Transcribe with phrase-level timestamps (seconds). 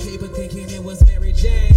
[0.00, 1.69] paper thinking it was Mary Jane.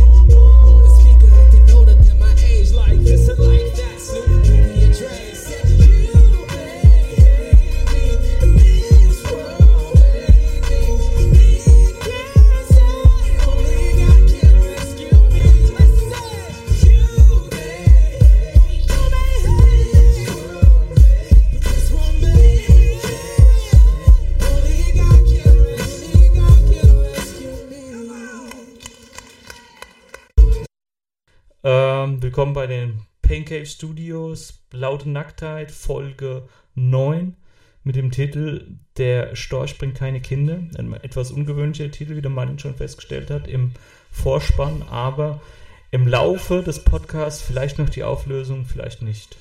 [32.54, 37.36] Willkommen bei den Pancake Studios, Laute Nacktheit, Folge 9
[37.84, 40.60] mit dem Titel Der Storch bringt keine Kinder.
[40.78, 43.72] Ein etwas ungewöhnlicher Titel, wie der Martin schon festgestellt hat, im
[44.12, 45.42] Vorspann, aber
[45.90, 49.38] im Laufe des Podcasts vielleicht noch die Auflösung, vielleicht nicht.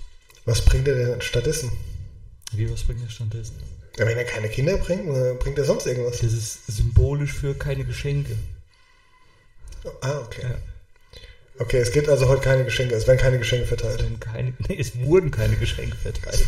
[0.47, 1.71] Was bringt er denn stattdessen?
[2.53, 3.57] Wie, was bringt der stattdessen?
[3.99, 6.21] Ja, wenn er keine Kinder bringt, äh, bringt er sonst irgendwas?
[6.21, 8.37] Das ist symbolisch für keine Geschenke.
[10.01, 10.43] Ah, okay.
[10.45, 10.72] Ja.
[11.63, 14.05] Okay, es gibt also heute keine Geschenke, es werden keine Geschenke verteilt.
[14.19, 16.45] Keine, nee, es wurden keine Geschenke verteilt.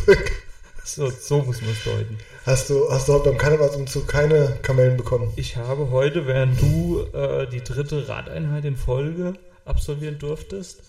[0.83, 2.17] So, so muss man es deuten.
[2.45, 5.33] Hast du, hast du heute beim Karnevalsumzug keine Kamellen bekommen?
[5.35, 10.83] Ich habe heute, während du äh, die dritte Radeinheit in Folge absolvieren durftest,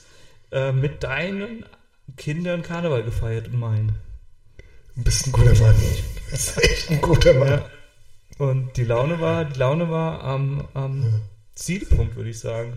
[0.50, 1.64] äh, mit deinen
[2.18, 3.94] Kindern Karneval gefeiert und meinen.
[4.96, 5.76] Du bist ein guter Mann.
[5.76, 7.48] Du bist echt ein guter Mann.
[7.48, 7.70] Ja.
[8.38, 11.22] Und die Laune war, die Laune war am, am
[11.54, 12.76] Zielpunkt, würde ich sagen.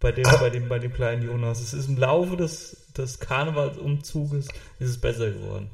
[0.00, 0.36] Bei dem, Ah.
[0.38, 1.60] bei dem, bei dem kleinen Jonas.
[1.60, 4.48] Es ist im Laufe des, des Karnevalsumzuges
[4.78, 5.70] ist es besser geworden.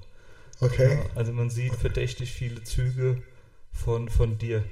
[0.61, 0.95] Okay.
[0.95, 3.23] Ja, also man sieht verdächtig viele Züge
[3.73, 4.65] von, von dir.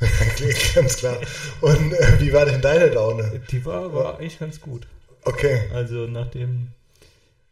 [0.74, 1.18] Ganz klar.
[1.60, 3.40] Und äh, wie war denn deine Laune?
[3.50, 4.86] Die war, war eigentlich ganz gut.
[5.24, 5.68] Okay.
[5.74, 6.68] Also nachdem.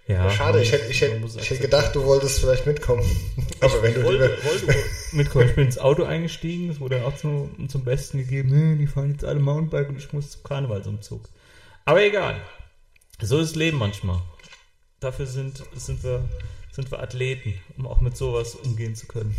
[0.09, 3.05] Ja, Schade, ich hätte, ich, hätte, ich hätte gedacht, du wolltest vielleicht mitkommen.
[3.61, 4.75] Aber wenn du wollte, wollte
[5.12, 5.48] mitkommen.
[5.50, 8.87] Ich bin ins Auto eingestiegen, es wurde dann auch zum, zum Besten gegeben, nee, die
[8.87, 11.28] fahren jetzt alle Mountainbike und ich muss zum Karnevalsumzug.
[11.84, 12.41] Aber egal.
[13.21, 14.22] So ist das Leben manchmal.
[15.00, 16.27] Dafür sind, sind, wir,
[16.72, 19.37] sind wir Athleten, um auch mit sowas umgehen zu können.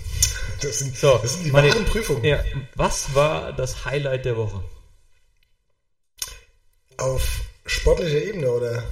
[0.62, 2.24] Das sind, So, das sind die meine- wahren Prüfungen.
[2.24, 2.44] Ja,
[2.76, 4.64] was war das Highlight der Woche?
[6.98, 8.84] Auf sportlicher Ebene, oder?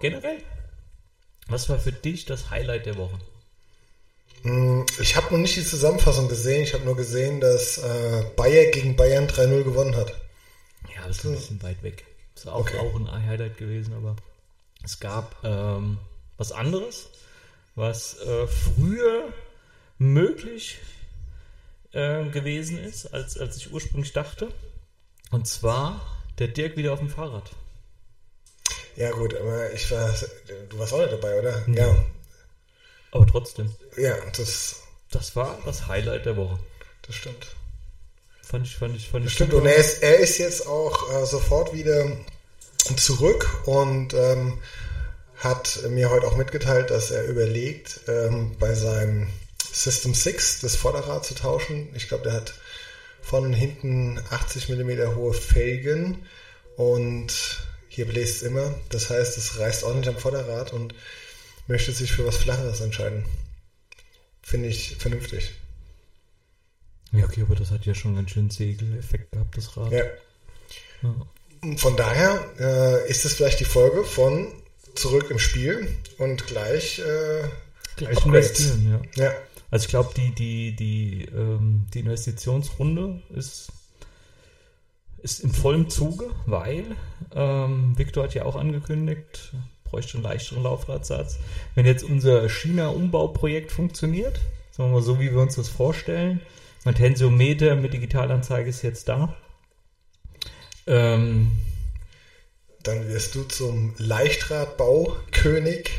[0.00, 0.38] Generell?
[1.48, 3.18] Was war für dich das Highlight der Woche?
[4.42, 6.62] Hm, Ich habe noch nicht die Zusammenfassung gesehen.
[6.62, 10.10] Ich habe nur gesehen, dass äh, Bayer gegen Bayern 3-0 gewonnen hat.
[10.94, 12.04] Ja, das ist ein bisschen weit weg.
[12.34, 12.78] Das ist auch, Okay.
[12.78, 14.14] auch ein Highlight gewesen, aber
[14.84, 15.98] es gab ähm,
[16.36, 17.08] was anderes,
[17.74, 19.32] was äh, früher
[19.98, 20.78] möglich
[21.92, 24.48] äh, gewesen ist, als, als ich ursprünglich dachte.
[25.30, 26.00] Und zwar
[26.38, 27.50] der Dirk wieder auf dem Fahrrad.
[28.98, 30.12] Ja gut, aber ich war,
[30.68, 31.62] du warst auch nicht dabei, oder?
[31.68, 32.04] Ja,
[33.12, 34.82] Aber trotzdem, ja, das,
[35.12, 36.58] das war das Highlight der Woche.
[37.02, 37.46] das stimmt.
[38.42, 39.54] Fand ich, fand ich, fand Das ich stimmt.
[39.54, 42.10] Und er ist, er ist jetzt auch äh, sofort wieder
[42.96, 44.58] zurück und ähm,
[45.36, 49.28] hat mir heute auch mitgeteilt, dass er überlegt, ähm, bei seinem
[49.70, 51.88] System 6 das Vorderrad zu tauschen.
[51.94, 52.54] Ich glaube, der hat
[53.22, 56.26] vorne und hinten 80 mm hohe Felgen
[56.76, 57.57] und
[57.98, 58.72] hier bläst es immer.
[58.90, 60.94] Das heißt, es reißt ordentlich am Vorderrad und
[61.66, 63.24] möchte sich für was Flacheres entscheiden.
[64.40, 65.50] Finde ich vernünftig.
[67.10, 69.90] Ja, okay, aber das hat ja schon ganz schön Segeleffekt gehabt, das Rad.
[69.90, 70.04] Ja.
[71.02, 71.76] Ja.
[71.76, 74.46] Von daher äh, ist es vielleicht die Folge von
[74.94, 75.88] Zurück im Spiel
[76.18, 77.48] und gleich, äh,
[77.96, 78.60] Gleich Upgrades.
[78.60, 79.24] investieren, ja.
[79.24, 79.34] ja,
[79.72, 83.72] Also ich glaube, die, die, die, ähm, die Investitionsrunde ist,
[85.20, 86.94] ist im vollen Zuge, weil
[87.34, 89.52] ähm, Victor hat ja auch angekündigt,
[89.84, 91.38] bräuchte einen leichteren Laufradsatz.
[91.74, 94.40] Wenn jetzt unser China-Umbauprojekt funktioniert,
[94.70, 96.40] sagen wir mal so, wie wir uns das vorstellen,
[96.84, 99.34] mein Tensiometer mit Digitalanzeige ist jetzt da.
[100.86, 101.52] Ähm,
[102.82, 105.90] dann wirst du zum Leichtradbaukönig.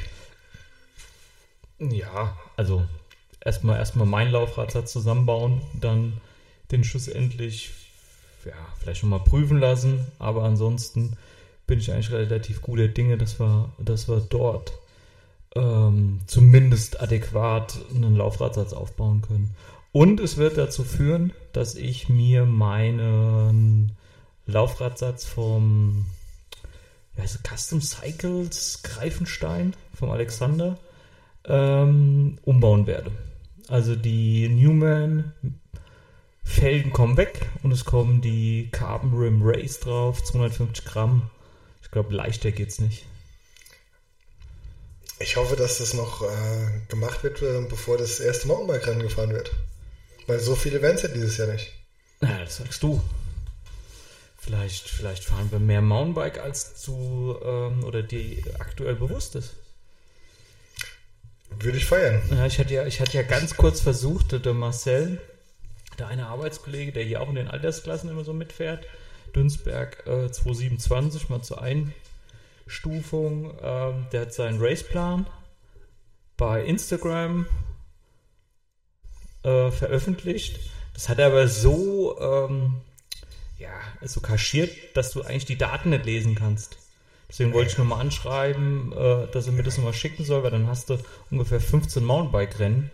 [1.80, 2.86] Ja, also
[3.44, 6.20] erstmal erstmal meinen Laufradsatz zusammenbauen, dann
[6.72, 7.72] den schlussendlich
[8.46, 11.18] ja, vielleicht nochmal prüfen lassen, aber ansonsten
[11.68, 14.74] bin ich eigentlich relativ guter Dinge, dass wir, dass wir dort
[15.56, 19.56] ähm, zumindest adäquat einen Laufradsatz aufbauen können.
[19.92, 23.94] Und es wird dazu führen, dass ich mir meinen
[24.46, 26.06] Laufradsatz vom
[27.20, 30.78] wie heißt es, Custom Cycles Greifenstein vom Alexander
[31.46, 33.12] ähm, umbauen werde.
[33.68, 35.34] Also die Newman
[36.50, 41.30] Felgen kommen weg und es kommen die Carbon Rim Race drauf, 250 Gramm.
[41.84, 43.06] Ich glaube, leichter geht's nicht.
[45.20, 49.52] Ich hoffe, dass das noch äh, gemacht wird, äh, bevor das erste Mountainbike-Rennen gefahren wird.
[50.28, 51.72] Weil so viele werden es ja dieses Jahr nicht.
[52.22, 53.02] Na, das sagst du.
[54.38, 59.54] Vielleicht, vielleicht fahren wir mehr Mountainbike, als du ähm, oder dir aktuell bewusst ist.
[61.60, 62.22] Würde ich feiern.
[62.32, 65.22] Ja, ich hatte ja, ich hatte ja ganz kurz versucht, der Marcel,
[66.00, 68.86] der eine Arbeitskollege, der hier auch in den Altersklassen immer so mitfährt,
[69.36, 75.28] Dünsberg äh, 227 mal zur Einstufung, ähm, der hat seinen Raceplan
[76.38, 77.46] bei Instagram
[79.44, 80.60] äh, veröffentlicht.
[80.94, 82.82] Das hat er aber so, ähm,
[83.58, 86.78] ja, so kaschiert, dass du eigentlich die Daten nicht lesen kannst.
[87.30, 90.52] Deswegen wollte ich nur mal anschreiben, äh, dass er mir das nochmal schicken soll, weil
[90.52, 90.98] dann hast du
[91.30, 92.90] ungefähr 15 Mountainbike-Rennen,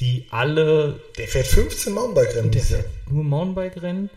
[0.00, 4.10] die alle, Der fährt 15 Mountainbike-Rennen der fährt nur Mountainbike-Rennen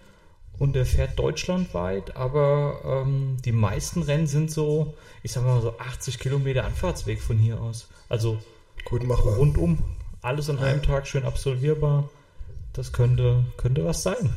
[0.58, 5.78] und der fährt deutschlandweit, aber ähm, die meisten Rennen sind so, ich sag mal so
[5.78, 7.88] 80 Kilometer Anfahrtsweg von hier aus.
[8.10, 8.40] Also
[8.86, 9.36] Gut machbar.
[9.36, 9.84] rundum,
[10.22, 12.10] alles an einem Tag schön absolvierbar.
[12.74, 14.36] Das könnte, könnte was sein.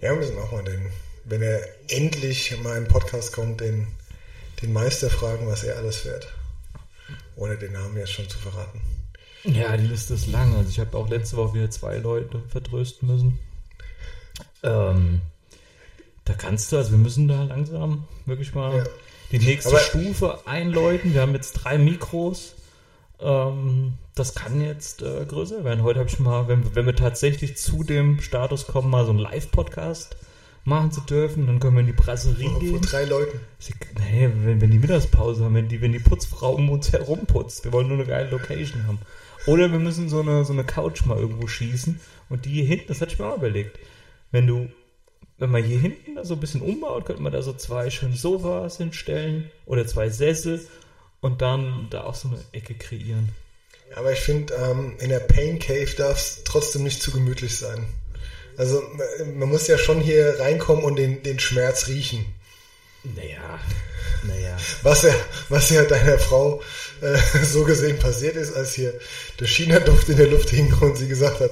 [0.00, 0.90] Ja, wir müssen auch mal den,
[1.24, 3.86] wenn er endlich mal in den Podcast kommt, den,
[4.60, 6.28] den Meister fragen, was er alles fährt.
[7.36, 8.80] Ohne den Namen jetzt schon zu verraten.
[9.44, 10.54] Ja, die Liste ist lang.
[10.56, 13.38] Also ich habe auch letzte Woche wieder zwei Leute vertrösten müssen.
[14.62, 15.20] Ähm,
[16.24, 18.84] da kannst du, also wir müssen da langsam wirklich mal Ja.
[19.32, 21.14] die nächste Aber- Stufe einläuten.
[21.14, 22.54] Wir haben jetzt drei Mikros.
[23.20, 25.82] Ähm, das kann jetzt äh, größer werden.
[25.82, 29.18] Heute habe ich mal, wenn, wenn wir tatsächlich zu dem Status kommen, mal so einen
[29.20, 30.16] Live-Podcast
[30.64, 32.80] machen zu dürfen, dann können wir in die Brasserie Vor gehen.
[32.82, 33.40] drei Leuten.
[33.58, 37.26] Sie, nee, wenn, wenn die Mittagspause haben, wenn die, wenn die Putzfrau um uns herum
[37.26, 37.64] putzt.
[37.64, 38.98] Wir wollen nur eine geile Location haben.
[39.46, 42.00] Oder wir müssen so eine, so eine Couch mal irgendwo schießen.
[42.28, 43.78] Und die hier hinten, das hatte ich mir auch überlegt.
[44.30, 44.68] Wenn du,
[45.38, 48.16] wenn man hier hinten da so ein bisschen umbaut, könnte man da so zwei schöne
[48.16, 50.66] Sofas hinstellen oder zwei Sessel
[51.20, 53.30] und dann da auch so eine Ecke kreieren.
[53.94, 57.84] Aber ich finde, ähm, in der Pain Cave darf es trotzdem nicht zu gemütlich sein.
[58.56, 58.82] Also
[59.34, 62.24] man muss ja schon hier reinkommen und den, den Schmerz riechen.
[63.02, 63.58] Naja,
[64.22, 64.56] naja.
[64.82, 65.14] Was ja,
[65.48, 66.62] was ja deiner Frau
[67.02, 68.94] äh, so gesehen passiert ist, als hier
[69.40, 71.50] der China-Duft in der Luft hing und sie gesagt hat,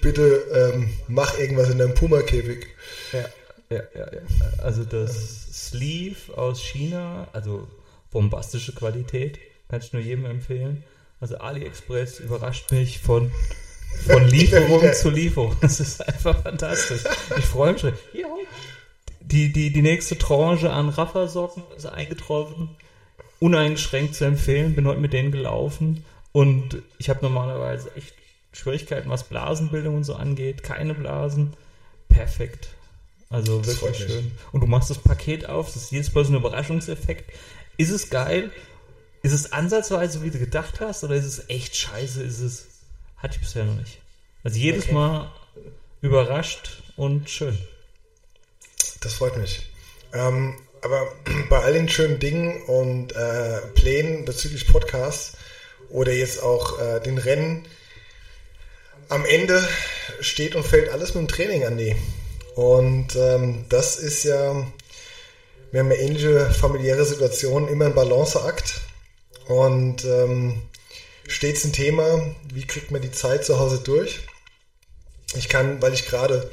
[0.00, 2.66] bitte ähm, mach irgendwas in deinem Puma-Käfig.
[3.12, 3.28] Ja,
[3.70, 4.20] ja, ja, ja.
[4.58, 7.68] Also das Sleeve aus China, also
[8.10, 9.38] bombastische Qualität,
[9.68, 10.84] kann ich nur jedem empfehlen.
[11.20, 13.30] Also AliExpress überrascht mich von,
[14.06, 15.56] von Lieferung zu Lieferung.
[15.60, 17.02] Das ist einfach fantastisch.
[17.38, 17.94] Ich freue mich schon.
[18.12, 18.26] Ja.
[19.20, 22.70] Die, die, die nächste Tranche an Raffersocken ist eingetroffen.
[23.42, 24.74] Uneingeschränkt zu empfehlen.
[24.74, 26.04] Bin heute mit denen gelaufen.
[26.32, 28.14] Und ich habe normalerweise echt
[28.52, 30.62] Schwierigkeiten, was Blasenbildung und so angeht.
[30.62, 31.54] Keine Blasen.
[32.08, 32.68] Perfekt.
[33.30, 34.08] Also Das wirklich mich.
[34.12, 34.32] schön.
[34.52, 37.32] Und du machst das Paket auf, das ist jedes Mal so ein Überraschungseffekt.
[37.78, 38.50] Ist es geil?
[39.22, 42.22] Ist es ansatzweise, wie du gedacht hast, oder ist es echt scheiße?
[42.22, 42.68] Ist es.
[43.16, 43.98] Hatte ich bisher noch nicht.
[44.44, 44.94] Also jedes Okay.
[44.94, 45.32] Mal
[46.02, 47.56] überrascht und schön.
[49.00, 49.62] Das freut mich.
[50.12, 51.12] Ähm, aber
[51.48, 55.32] bei all den schönen Dingen und äh, Plänen bezüglich Podcasts
[55.88, 57.66] oder jetzt auch äh, den Rennen,
[59.08, 59.66] am Ende
[60.20, 61.94] steht und fällt alles mit dem Training an die.
[62.54, 64.66] Und ähm, das ist ja,
[65.70, 68.80] wir haben ja ähnliche familiäre Situationen, immer ein Balanceakt.
[69.48, 70.62] Und ähm,
[71.26, 74.20] stets ein Thema, wie kriegt man die Zeit zu Hause durch?
[75.34, 76.50] Ich kann, weil ich gerade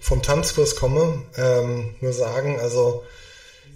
[0.00, 3.04] vom Tanzkurs komme, ähm, nur sagen, also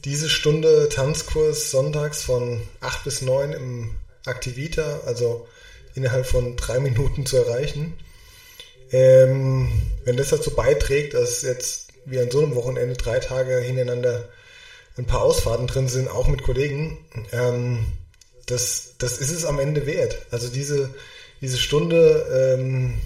[0.05, 3.95] diese Stunde Tanzkurs sonntags von 8 bis 9 im
[4.27, 5.47] Aktivita, also
[5.95, 7.99] innerhalb von drei Minuten zu erreichen.
[8.91, 9.71] Ähm,
[10.05, 14.29] wenn das dazu beiträgt, dass jetzt wie an so einem Wochenende drei Tage hintereinander
[14.97, 16.99] ein paar Ausfahrten drin sind, auch mit Kollegen,
[17.33, 17.87] ähm,
[18.47, 20.27] das, das ist es am Ende wert.
[20.31, 20.91] Also diese,
[21.41, 23.01] diese Stunde, ähm,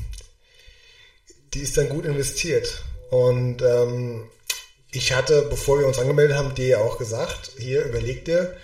[1.55, 2.83] die ist dann gut investiert.
[3.11, 4.25] Und ähm,
[4.97, 8.57] ich hatte, bevor wir uns angemeldet haben, dir ja auch gesagt, hier überleg dir,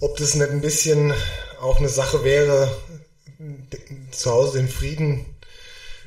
[0.00, 1.12] ob das nicht ein bisschen
[1.60, 2.70] auch eine Sache wäre,
[4.12, 5.26] zu Hause den Frieden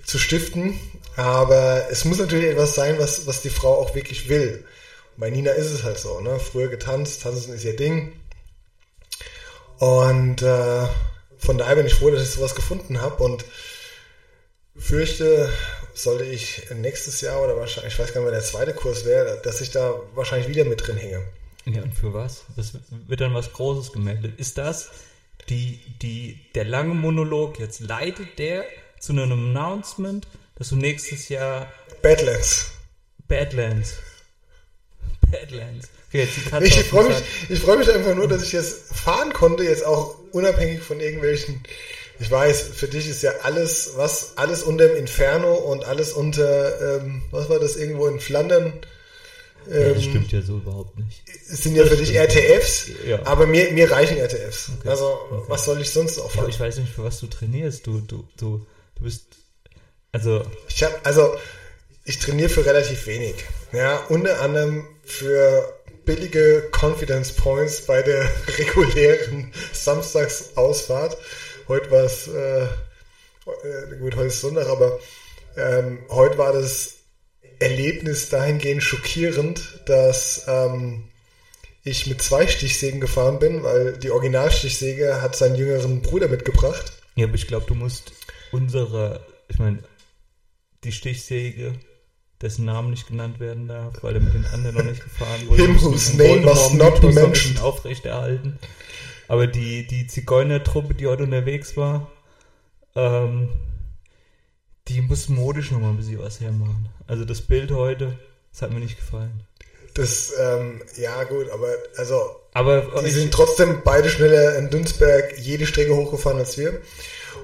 [0.05, 0.79] zu stiften.
[1.17, 4.65] Aber es muss natürlich etwas sein, was, was die Frau auch wirklich will.
[5.17, 6.39] Bei Nina ist es halt so, ne?
[6.39, 8.13] Früher getanzt, tanzen ist ihr Ding.
[9.79, 10.87] Und äh,
[11.37, 13.43] von daher bin ich froh, dass ich sowas gefunden habe und
[14.77, 15.51] fürchte,
[15.93, 19.41] sollte ich nächstes Jahr oder wahrscheinlich, ich weiß gar nicht, wer der zweite Kurs wäre,
[19.43, 21.23] dass ich da wahrscheinlich wieder mit drin hänge.
[21.65, 22.43] Ja, und für was?
[22.55, 22.73] Das
[23.07, 24.39] wird dann was Großes gemeldet.
[24.39, 24.89] Ist das
[25.49, 27.81] die, die, der lange Monolog jetzt?
[27.81, 28.65] Leitet der
[28.99, 31.71] zu einem Announcement, dass du nächstes Jahr
[32.01, 32.71] Badlands.
[33.27, 33.95] Badlands.
[35.29, 35.89] Badlands.
[36.07, 38.93] Okay, jetzt die Katze Ich freue mich, ich freue mich einfach nur, dass ich jetzt
[38.93, 41.63] fahren konnte, jetzt auch unabhängig von irgendwelchen
[42.21, 46.97] Ich weiß, für dich ist ja alles, was, alles unter dem Inferno und alles unter,
[47.01, 48.73] ähm, was war das, irgendwo in Flandern,
[49.69, 51.23] Ja, das stimmt ja so überhaupt nicht.
[51.47, 53.25] sind ja für dich RTFs, Ja.
[53.25, 54.69] aber mir, mir reichen RTFs.
[54.79, 54.89] Okay.
[54.89, 55.45] Also, Okay.
[55.47, 56.49] was soll ich sonst auch fahren?
[56.49, 57.85] ich weiß nicht, für was du trainierst.
[57.87, 59.25] Du, du, du, du bist.
[60.11, 61.35] Also, Ich habe also
[62.05, 63.35] ich trainiere für relativ wenig.
[63.71, 65.71] Ja, unter anderem für
[66.05, 71.17] billige Confidence Points bei der regulären Samstagsausfahrt.
[71.71, 74.99] Heute war es, äh, äh, gut, heute ist Sonntag, aber
[75.55, 76.97] ähm, heute war das
[77.59, 81.05] Erlebnis dahingehend schockierend, dass ähm,
[81.85, 86.91] ich mit zwei Stichsägen gefahren bin, weil die Originalstichsäge hat seinen jüngeren Bruder mitgebracht.
[87.15, 88.11] ja, aber ich glaube, du musst
[88.51, 89.25] unsere.
[89.47, 89.81] Ich meine,
[90.83, 91.71] die Stichsäge,
[92.41, 95.61] dessen Namen nicht genannt werden darf, weil er mit den anderen noch nicht gefahren wurde.
[95.61, 97.61] Him whose name must not be mentioned.
[97.61, 98.59] aufrechterhalten.
[99.31, 102.11] Aber die, die Zigeunertruppe, die heute unterwegs war,
[102.97, 103.47] ähm,
[104.89, 106.89] die muss modisch nochmal ein bisschen was hermachen.
[107.07, 108.19] Also das Bild heute,
[108.51, 109.43] das hat mir nicht gefallen.
[109.93, 112.19] Das, ähm, ja gut, aber also
[112.51, 116.81] Aber die ich, sind trotzdem beide schneller in Dünsberg jede Strecke hochgefahren als wir.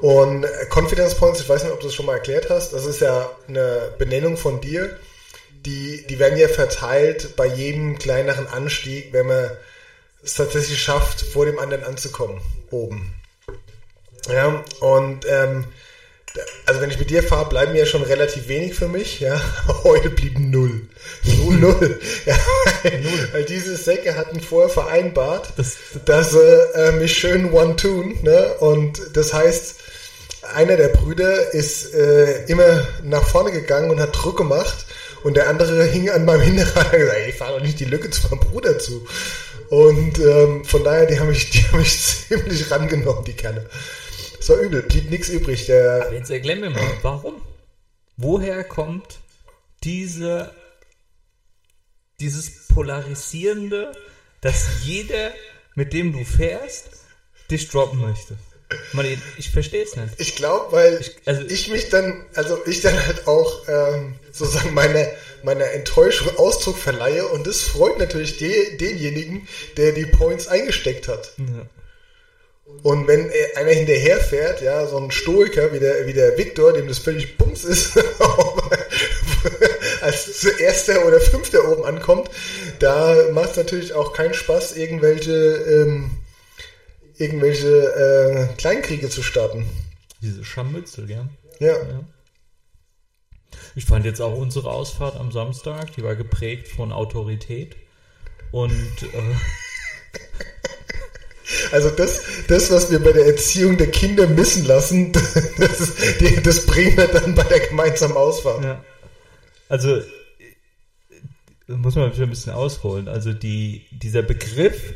[0.01, 2.85] Und äh, Confidence Points, ich weiß nicht, ob du es schon mal erklärt hast, das
[2.85, 4.99] ist ja eine Benennung von dir.
[5.65, 9.51] Die, die werden ja verteilt bei jedem kleineren Anstieg, wenn man
[10.27, 12.39] es tatsächlich schafft, vor dem anderen anzukommen,
[12.71, 13.13] oben.
[14.29, 15.65] Ja, und ähm,
[16.65, 19.41] also wenn ich mit dir fahre, bleiben ja schon relativ wenig für mich, ja.
[19.83, 20.81] Heute blieben null.
[21.23, 21.99] So null.
[22.25, 22.37] Ja,
[22.83, 23.03] weil,
[23.33, 26.39] weil diese Säcke hatten vorher vereinbart, Das- dass sie
[26.75, 28.53] äh, mich schön one-tun, ne?
[28.59, 29.75] Und das heißt,
[30.53, 34.85] einer der Brüder ist äh, immer nach vorne gegangen und hat Druck gemacht
[35.23, 37.85] und der andere hing an meinem Hinterrad und hat gesagt, ich fahre doch nicht die
[37.85, 39.05] Lücke zu meinem Bruder zu.
[39.69, 43.69] Und ähm, von daher, die haben mich, die haben mich ziemlich rangenommen, die Kerle.
[44.37, 45.65] Das war übel, blieb nichts übrig.
[45.65, 47.41] Der, Jetzt erklär mir mal, warum?
[48.15, 49.19] Woher kommt
[49.83, 50.51] diese,
[52.19, 53.91] dieses Polarisierende,
[54.41, 55.31] dass jeder,
[55.75, 56.89] mit dem du fährst,
[57.51, 58.37] dich droppen möchte?
[58.91, 60.09] Mann, ich, ich verstehe es nicht.
[60.17, 65.09] ich glaube, weil ich, also- mich dann, also ich dann halt auch ähm, sozusagen meine,
[65.43, 69.47] meiner Enttäuschung Ausdruck verleihe und das freut natürlich de, denjenigen,
[69.77, 71.31] der die Points eingesteckt hat.
[71.37, 71.65] Ja.
[72.83, 76.99] Und wenn einer hinterherfährt, ja, so ein Stoiker wie der, wie der Viktor, dem das
[76.99, 77.97] völlig bums ist,
[80.01, 82.29] als erster oder fünfter oben ankommt,
[82.79, 86.11] da macht es natürlich auch keinen Spaß, irgendwelche, ähm,
[87.17, 89.65] irgendwelche äh, Kleinkriege zu starten.
[90.21, 91.27] Diese Scharmützel, ja.
[91.59, 91.77] Ja.
[91.77, 92.03] ja.
[93.75, 97.75] Ich fand jetzt auch unsere Ausfahrt am Samstag, die war geprägt von Autorität.
[98.51, 99.07] Und äh,
[101.71, 105.11] Also das, das, was wir bei der Erziehung der Kinder missen lassen,
[105.57, 108.63] das, ist, das bringen wir dann bei der gemeinsamen Ausfahrt.
[108.63, 108.83] Ja.
[109.69, 110.03] Also, äh,
[111.67, 113.07] muss man ein bisschen ausholen.
[113.07, 114.93] Also, die, dieser Begriff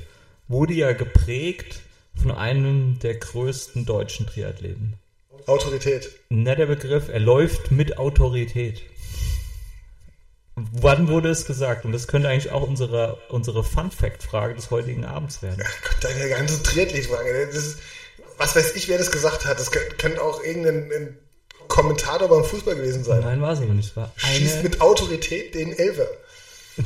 [0.48, 1.80] wurde ja geprägt
[2.22, 4.94] von einem der größten deutschen Triathleten.
[5.48, 6.10] Autorität.
[6.30, 8.84] Na, der Begriff, er läuft mit Autorität.
[10.56, 11.86] Wann wurde es gesagt?
[11.86, 15.64] Und das könnte eigentlich auch unsere, unsere Fun-Fact-Frage des heutigen Abends werden.
[15.66, 17.80] Ach Gott, deine ganze ist,
[18.38, 19.60] was weiß ich, wer das gesagt hat.
[19.60, 21.18] Das könnte, könnte auch irgendein ein
[21.68, 23.22] Kommentator beim Fußball gewesen sein.
[23.22, 23.96] Nein, war es aber nicht.
[23.96, 26.08] War Schießt eine, mit Autorität den Elfer.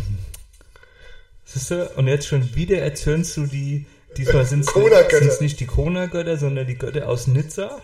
[1.45, 1.89] Siehst du?
[1.95, 3.87] Und jetzt schon wieder erzürnst du die,
[4.17, 7.81] diesmal sind es nicht die Kona-Götter, sondern die Götter aus Nizza.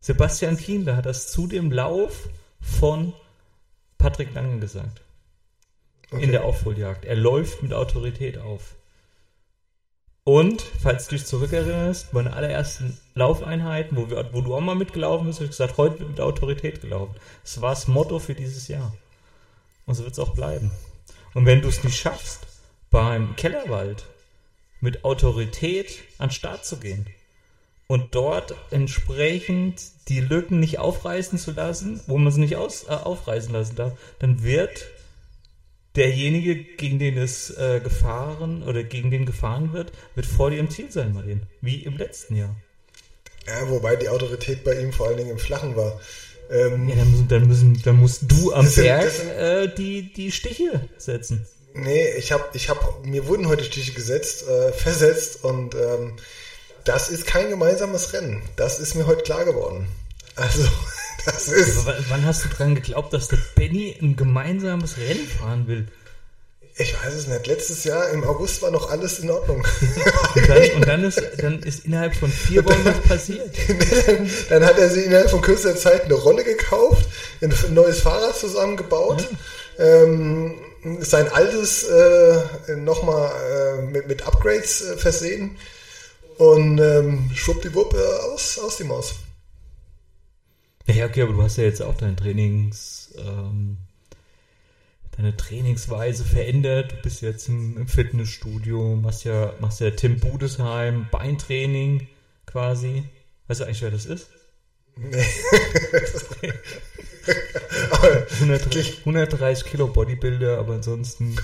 [0.00, 2.28] Sebastian Kienle hat das zu dem Lauf
[2.60, 3.12] von
[3.98, 5.02] Patrick Lange gesagt.
[6.12, 7.04] In der Aufholjagd.
[7.04, 8.76] Er läuft mit Autorität auf.
[10.22, 15.26] Und, falls du dich zurückerinnerst, meine allerersten Laufeinheiten, wo, wir, wo du auch mal mitgelaufen
[15.26, 17.14] bist, habe ich gesagt, heute wird mit Autorität gelaufen.
[17.42, 18.92] Das war das Motto für dieses Jahr.
[19.86, 20.70] Und so wird es auch bleiben.
[21.34, 22.46] Und wenn du es nicht schaffst,
[22.90, 24.04] beim Kellerwald
[24.80, 27.06] mit Autorität an den Start zu gehen
[27.86, 32.92] und dort entsprechend die Lücken nicht aufreißen zu lassen, wo man sie nicht aus, äh,
[32.92, 34.86] aufreißen lassen darf, dann wird
[35.94, 40.70] derjenige, gegen den es äh, gefahren oder gegen den gefahren wird, wird vor dir im
[40.70, 41.42] Ziel sein, Martin.
[41.62, 42.54] Wie im letzten Jahr.
[43.46, 45.98] Ja, wobei die Autorität bei ihm vor allen Dingen im Flachen war.
[46.50, 50.32] Ähm, Ja, dann, müssen, dann, müssen, dann musst du am Berg sind- äh, die, die
[50.32, 51.46] Stiche setzen.
[51.76, 56.14] Nee, ich habe, ich hab, mir wurden heute Stiche gesetzt, äh, versetzt und ähm,
[56.84, 58.42] das ist kein gemeinsames Rennen.
[58.56, 59.88] Das ist mir heute klar geworden.
[60.36, 60.66] Also,
[61.24, 61.78] das ist.
[61.78, 65.86] Aber wann hast du dran geglaubt, dass der Benny ein gemeinsames Rennen fahren will?
[66.78, 67.46] Ich weiß es nicht.
[67.46, 69.66] Letztes Jahr im August war noch alles in Ordnung.
[70.34, 73.50] Und dann, und dann, ist, dann ist innerhalb von vier Wochen was passiert.
[74.06, 77.08] dann, dann hat er sich innerhalb von kürzester Zeit eine Rolle gekauft,
[77.40, 79.26] ein neues Fahrrad zusammengebaut,
[79.78, 80.54] ähm,
[81.00, 85.56] sein altes äh, nochmal äh, mit, mit Upgrades äh, versehen
[86.38, 89.14] und ähm, schwuppdiwupp äh, aus, aus die Maus.
[90.86, 93.78] Ja, okay, aber du hast ja jetzt auch dein Trainings, ähm,
[95.16, 96.92] deine Trainingsweise verändert.
[96.92, 102.06] Du bist jetzt im, im Fitnessstudio, machst ja, machst ja Tim Budesheim Beintraining
[102.46, 103.02] quasi.
[103.48, 104.28] Weißt du eigentlich, wer das ist?
[104.96, 105.10] Aber
[108.40, 111.36] 130, 130 Kilo Bodybuilder, aber ansonsten,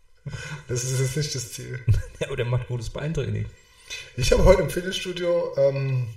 [0.68, 1.80] das ist jetzt nicht das Ziel.
[2.20, 3.46] ja, aber der macht gutes Beintraining.
[4.16, 6.08] Ich habe heute im Fitnessstudio ähm,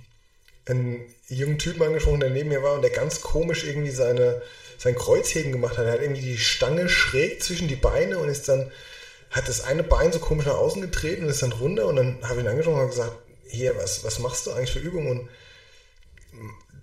[0.66, 4.42] einen jungen Typen angesprochen, der neben mir war und der ganz komisch irgendwie seine,
[4.78, 5.86] sein Kreuzheben gemacht hat.
[5.86, 8.70] Er hat irgendwie die Stange schräg zwischen die Beine und ist dann,
[9.30, 12.18] hat das eine Bein so komisch nach außen getreten und ist dann runter und dann
[12.22, 13.16] habe ich ihn angesprochen und gesagt,
[13.46, 15.08] hier, was, was machst du eigentlich für Übungen?
[15.10, 15.28] Und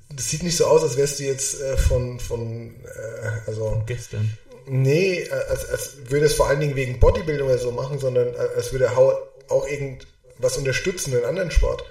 [0.10, 4.38] das sieht nicht so aus, als wärst du jetzt äh, von, von äh, also Gestern.
[4.66, 8.34] Nee, äh, als, als würde es vor allen Dingen wegen Bodybuilding oder so machen, sondern
[8.34, 9.18] äh, als würde er hau-
[9.50, 11.84] auch irgendwas unterstützen in anderen Sport.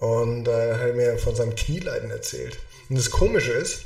[0.00, 2.58] Und äh, hat er mir von seinem Knieleiden erzählt.
[2.88, 3.82] Und das Komische ist,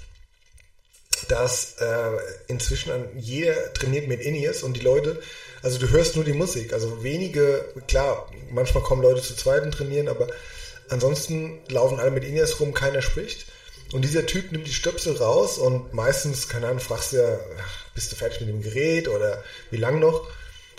[1.29, 2.11] dass äh,
[2.47, 5.21] inzwischen an, jeder trainiert mit In-Ears und die Leute,
[5.63, 6.73] also du hörst nur die Musik.
[6.73, 10.29] Also wenige, klar, manchmal kommen Leute zu zweiten trainieren, aber
[10.91, 13.47] ansonsten laufen alle mit In-Ears rum, keiner spricht.
[13.93, 17.39] Und dieser Typ nimmt die Stöpsel raus und meistens, keine Ahnung, fragst du ja,
[17.95, 20.29] bist du fertig mit dem Gerät oder wie lang noch?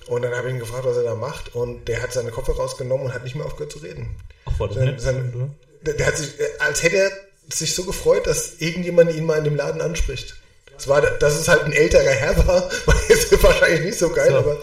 [0.07, 2.59] Und dann habe ich ihn gefragt, was er da macht und der hat seine Kopfhörer
[2.59, 4.15] rausgenommen und hat nicht mehr aufgehört zu reden.
[4.45, 5.49] Ach, war das Sein, sein, oder?
[5.81, 7.11] der, der hat sich, als hätte er
[7.51, 10.35] sich so gefreut, dass irgendjemand ihn mal in dem Laden anspricht.
[10.75, 14.29] Das war, dass es halt ein älterer Herr war, war jetzt wahrscheinlich nicht so geil,
[14.29, 14.37] So.
[14.37, 14.61] aber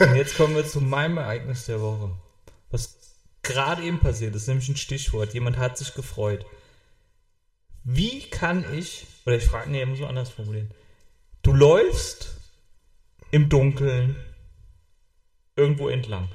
[0.00, 2.10] Und jetzt kommen wir zu meinem Ereignis der Woche.
[3.46, 5.32] Gerade eben passiert ist, nämlich ein Stichwort.
[5.32, 6.44] Jemand hat sich gefreut.
[7.84, 10.72] Wie kann ich, oder ich frage, nee, ich muss man anders formulieren.
[11.42, 12.34] Du läufst
[13.30, 14.16] im Dunkeln
[15.54, 16.28] irgendwo entlang.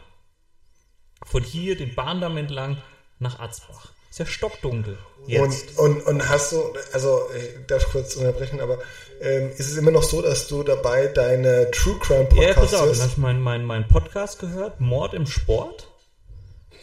[1.26, 2.82] Von hier den Bahndamm entlang
[3.20, 3.92] nach Atzbach.
[4.10, 4.98] Ist ja stockdunkel.
[5.28, 5.78] Jetzt.
[5.78, 8.80] Und, und, und hast du, also ich darf kurz unterbrechen, aber
[9.20, 12.90] ähm, ist es immer noch so, dass du dabei deine True Crime ja, pass auf,
[12.90, 15.91] dann habe ich meinen mein, mein Podcast gehört, Mord im Sport.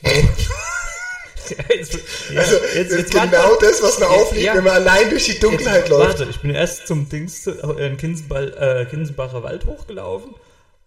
[0.02, 0.10] Ja,
[1.74, 1.98] jetzt,
[2.30, 4.54] ja, Also, jetzt, jetzt genau warte- das, was mir aufliegt, ja.
[4.54, 6.18] wenn man allein durch die Dunkelheit Jetzt, läuft.
[6.18, 7.52] Warte, ich bin erst zum Dings äh,
[7.86, 10.34] in Kinsenball, äh, Kinsenbacher Wald hochgelaufen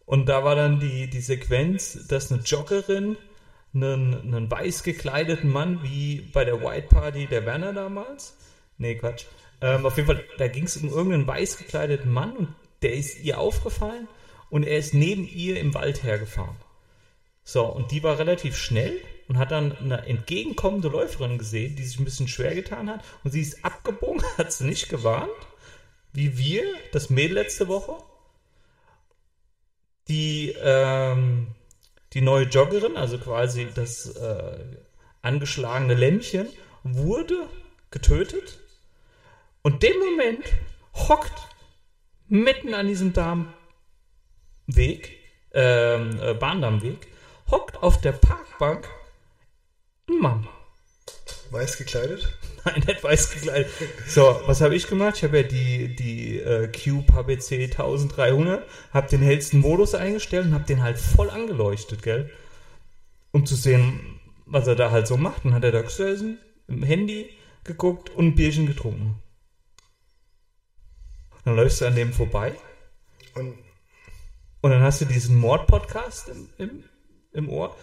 [0.06, 3.18] und da war dann die, die Sequenz, dass eine Joggerin
[3.74, 8.36] einen, einen weiß gekleideten Mann, wie bei der White Party der Werner damals,
[8.78, 9.26] nee, Quatsch,
[9.62, 12.48] ähm, auf jeden Fall, da ging es um irgendeinen weiß gekleideten Mann und
[12.84, 14.08] der ist ihr aufgefallen
[14.50, 16.56] und er ist neben ihr im Wald hergefahren.
[17.44, 22.00] So, und die war relativ schnell und hat dann eine entgegenkommende Läuferin gesehen, die sich
[22.00, 23.04] ein bisschen schwer getan hat.
[23.24, 25.32] Und sie ist abgebogen, hat sie nicht gewarnt,
[26.14, 27.96] wie wir, das Mädel letzte Woche.
[30.08, 31.48] Die, ähm,
[32.14, 34.60] die neue Joggerin, also quasi das äh,
[35.22, 36.48] angeschlagene Lämmchen,
[36.84, 37.48] wurde
[37.90, 38.60] getötet.
[39.62, 40.44] Und dem Moment
[40.94, 41.48] hockt
[42.28, 43.56] mitten an diesem Darmweg,
[45.54, 47.11] ähm, äh, Bahndammweg,
[47.52, 48.90] hockt auf der Parkbank
[50.10, 50.48] ein Mann.
[51.52, 52.38] Weiß gekleidet?
[52.66, 53.70] Nein, nicht weiß gekleidet.
[54.08, 55.18] So, was habe ich gemacht?
[55.18, 60.54] Ich habe ja die, die äh, Cube HBC 1300, habe den hellsten Modus eingestellt und
[60.54, 62.32] habe den halt voll angeleuchtet, gell?
[63.32, 65.46] Um zu sehen, was er da halt so macht.
[65.46, 67.30] Und hat er da gesessen, im Handy
[67.64, 69.16] geguckt und ein Bierchen getrunken.
[71.44, 72.54] Dann läufst du an dem vorbei
[73.34, 73.56] Und
[74.62, 76.84] und dann hast du diesen Mord-Podcast im, im,
[77.34, 77.76] im Ohr.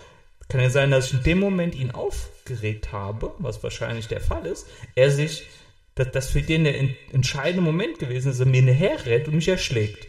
[0.49, 4.47] Kann ja sein, dass ich in dem Moment ihn aufgeregt habe, was wahrscheinlich der Fall
[4.47, 4.67] ist.
[4.95, 5.47] Er sich,
[5.95, 9.35] dass das für den der en- entscheidende Moment gewesen ist, dass er mir herrennt und
[9.35, 10.07] mich erschlägt.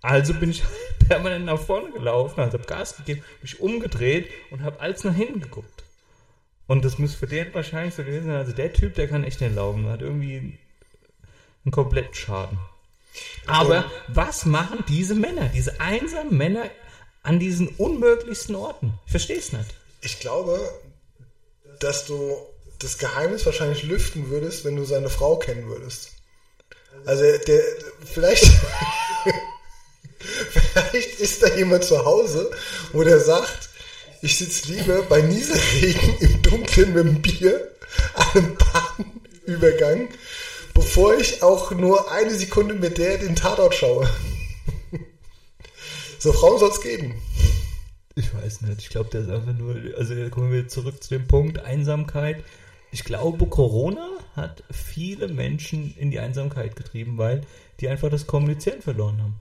[0.00, 0.62] Also bin ich
[1.08, 5.40] permanent nach vorne gelaufen, also habe Gas gegeben, mich umgedreht und habe alles nach hinten
[5.40, 5.84] geguckt.
[6.66, 8.36] Und das muss für den wahrscheinlich so gewesen sein.
[8.36, 9.88] Also der Typ, der kann echt nicht laufen.
[9.88, 10.36] Hat irgendwie
[11.64, 12.58] einen kompletten Schaden.
[13.46, 16.64] Aber was machen diese Männer, diese einsamen Männer
[17.22, 18.94] an diesen unmöglichsten Orten?
[19.12, 19.54] Es nicht.
[20.00, 20.58] ich glaube,
[21.78, 22.36] dass du
[22.78, 26.10] das Geheimnis wahrscheinlich lüften würdest, wenn du seine Frau kennen würdest.
[27.04, 27.62] Also der
[28.04, 28.44] vielleicht
[30.18, 32.50] vielleicht ist da jemand zu Hause,
[32.92, 33.70] wo der sagt,
[34.20, 37.72] ich sitze lieber bei Nieselregen im Dunkeln mit dem Bier
[38.14, 38.56] an einem
[39.46, 40.08] Bahnübergang,
[40.74, 44.08] bevor ich auch nur eine Sekunde mit der den Tatort schaue.
[46.22, 47.20] So Frauen soll es geben.
[48.14, 48.80] Ich weiß nicht.
[48.80, 49.74] Ich glaube, der ist einfach nur.
[49.98, 52.44] Also, da kommen wir zurück zu dem Punkt Einsamkeit.
[52.92, 54.06] Ich glaube, Corona
[54.36, 57.40] hat viele Menschen in die Einsamkeit getrieben, weil
[57.80, 59.40] die einfach das Kommunizieren verloren haben.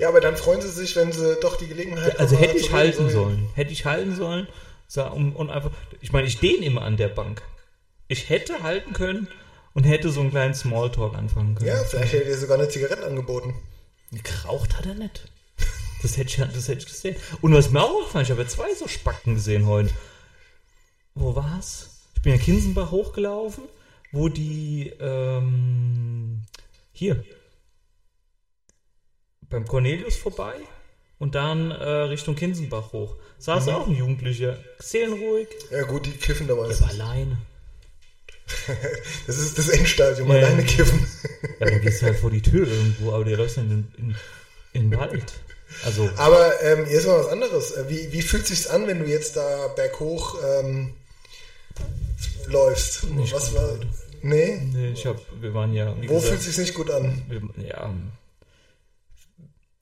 [0.00, 2.72] Ja, aber dann freuen sie sich, wenn sie doch die Gelegenheit Also haben, hätte ich
[2.72, 3.48] halten so- sollen.
[3.54, 4.48] Hätte ich halten sollen.
[5.12, 5.70] Und, und einfach.
[6.00, 7.42] Ich meine, ich stehe immer an der Bank.
[8.08, 9.28] Ich hätte halten können
[9.72, 11.68] und hätte so einen kleinen Smalltalk anfangen können.
[11.68, 13.54] Ja, vielleicht hätte er sogar eine Zigarette angeboten.
[14.22, 15.24] Geraucht hat er nicht.
[16.02, 17.16] Das hätte ich, das hätte ich gesehen.
[17.40, 19.90] Und was mir auch aufgefallen, ich habe ja zwei so Spacken gesehen heute.
[21.14, 21.88] Wo war's?
[22.14, 23.64] Ich bin ja Kinsenbach hochgelaufen,
[24.12, 26.42] wo die, ähm,
[26.92, 27.24] hier,
[29.48, 30.54] beim Cornelius vorbei
[31.18, 33.16] und dann äh, Richtung Kinsenbach hoch.
[33.38, 36.90] Saß auch ein Jugendlicher, seelenruhig, Ja gut, die kiffen da der war meistens.
[36.90, 37.38] alleine.
[39.26, 40.34] Das ist das Endstadium, Ja.
[40.34, 41.06] alleine kiffen.
[41.60, 44.14] Ja, dann gehst du halt vor die Tür irgendwo, aber der läuft dann in, in,
[44.72, 45.32] in den Wald.
[45.84, 47.72] Also, Aber ähm, jetzt mal was anderes.
[47.72, 50.94] Äh, Wie, wie fühlt sich's an, wenn du jetzt da berghoch ähm,
[52.46, 53.04] läufst?
[53.10, 53.70] Nicht was gut war?
[53.72, 53.86] heute.
[54.22, 54.60] Nee?
[54.72, 57.22] nee, ich hab, wir waren ja, Wo gesagt, fühlt sich's nicht gut an?
[57.28, 57.92] wir, ja,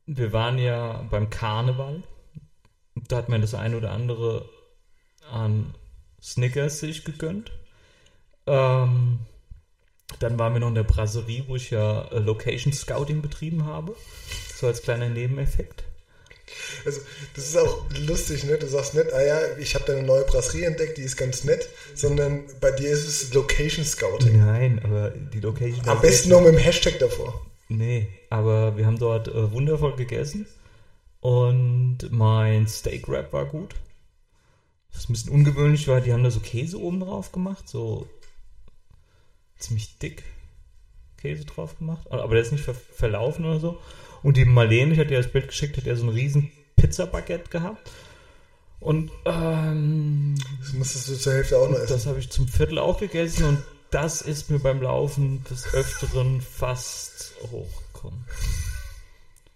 [0.07, 2.03] wir waren ja beim Karneval.
[3.09, 4.49] Da hat man das eine oder andere
[5.31, 5.75] an
[6.23, 7.53] Snickers sich gegönnt.
[8.47, 9.21] Ähm,
[10.19, 13.95] dann waren wir noch in der Brasserie, wo ich ja äh, Location Scouting betrieben habe.
[14.57, 15.85] So als kleiner Nebeneffekt.
[16.85, 17.01] Also,
[17.35, 18.59] das ist auch lustig, ne?
[18.59, 21.45] Du sagst nicht, ah ja, ich habe da eine neue Brasserie entdeckt, die ist ganz
[21.45, 24.45] nett, sondern bei dir ist es Location Scouting.
[24.45, 25.89] Nein, aber die Location.
[25.89, 27.47] Am besten noch mit dem Hashtag davor.
[27.69, 30.47] Nee, aber wir haben dort äh, wundervoll gegessen
[31.21, 33.75] und mein Steak Wrap war gut.
[34.93, 38.07] Was ein bisschen ungewöhnlich war, die haben da so Käse oben drauf gemacht, so
[39.63, 40.23] ziemlich dick
[41.19, 43.81] Käse drauf gemacht, aber der ist nicht ver verlaufen oder so.
[44.23, 47.49] Und die Marlene, ich hatte ja das Bild geschickt, hat ja so ein riesen Pizza-Baguette
[47.51, 47.91] gehabt.
[48.81, 51.93] Und ähm, Das musstest du zur Hälfte auch noch essen.
[51.93, 56.41] das habe ich zum Viertel auch gegessen und das ist mir beim Laufen des Öfteren
[56.41, 58.25] fast hochgekommen.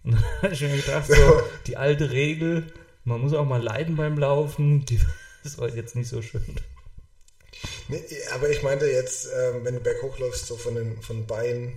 [0.05, 2.73] Und dann habe ich mir gedacht, so, die alte Regel,
[3.05, 5.01] man muss auch mal leiden beim Laufen, die
[5.43, 6.61] ist heute jetzt nicht so schön.
[7.89, 8.03] Nee,
[8.35, 11.73] aber ich meinte jetzt, ähm, wenn du berghoch läufst, so von den von Beinen,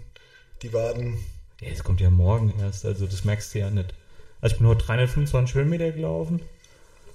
[0.62, 1.18] die Waden.
[1.62, 3.94] Ja, es kommt ja morgen erst, also das merkst du ja nicht.
[4.42, 6.42] Also ich bin heute 325 Höhenmeter gelaufen.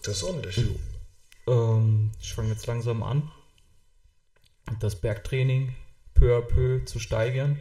[0.02, 0.62] Das ist ordentlich.
[1.46, 3.30] Ähm, ich fange jetzt langsam an,
[4.80, 5.74] das Bergtraining
[6.14, 7.60] peu à peu zu steigern,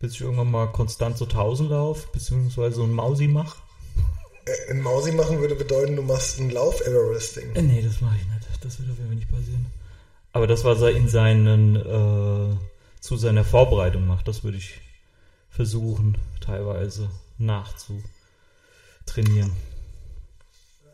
[0.00, 3.58] bis ich irgendwann mal konstant so 1000 laufe, beziehungsweise so ein Mausi mache.
[4.44, 7.54] Äh, Ein Mausi machen würde bedeuten, du machst ein Lauf-Everesting.
[7.54, 8.64] Äh, nee, das mache ich nicht.
[8.64, 9.66] Das wird auf jeden Fall nicht passieren.
[10.36, 12.56] Aber das, was er in seinen, äh,
[13.00, 14.82] zu seiner Vorbereitung macht, das würde ich
[15.48, 19.56] versuchen, teilweise nachzutrainieren.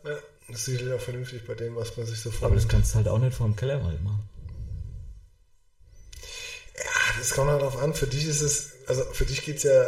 [0.05, 0.15] Ja,
[0.47, 2.95] das ist sicherlich auch vernünftig bei dem, was man sich so Aber das kannst du
[2.95, 4.29] halt auch nicht vor dem Kellerwald machen.
[6.77, 7.93] Ja, das kommt halt darauf an.
[7.93, 9.83] Für dich ist es, also für dich geht es ja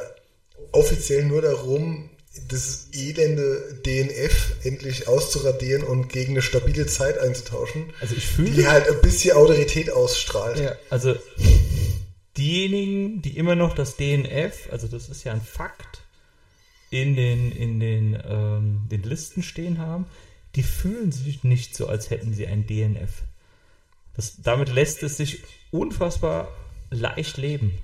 [0.73, 2.09] offiziell nur darum,
[2.47, 8.67] das elende DNF endlich auszuradieren und gegen eine stabile Zeit einzutauschen, Also ich fühle die
[8.67, 10.59] halt ein bisschen Autorität ausstrahlt.
[10.59, 11.15] Ja, also
[12.37, 16.01] diejenigen, die immer noch das DNF, also das ist ja ein Fakt,
[16.89, 20.05] in den, in den, ähm, den Listen stehen haben,
[20.55, 23.23] die fühlen sich nicht so, als hätten sie ein DNF.
[24.15, 26.49] Das, damit lässt es sich unfassbar
[26.89, 27.77] leicht leben.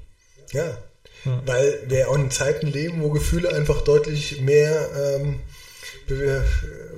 [0.52, 0.78] Ja.
[1.26, 1.42] Ja.
[1.46, 5.40] Weil wir auch in Zeiten leben, wo Gefühle einfach deutlich mehr ähm,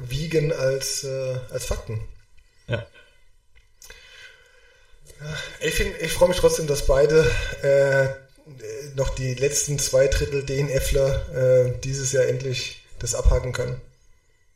[0.08, 2.02] wiegen als, äh, als Fakten.
[2.68, 2.86] Ja.
[5.62, 7.26] Ich, find- ich freue mich trotzdem, dass beide
[7.62, 8.08] äh,
[8.96, 13.80] noch die letzten zwei Drittel DNFler äh, dieses Jahr endlich das abhaken können.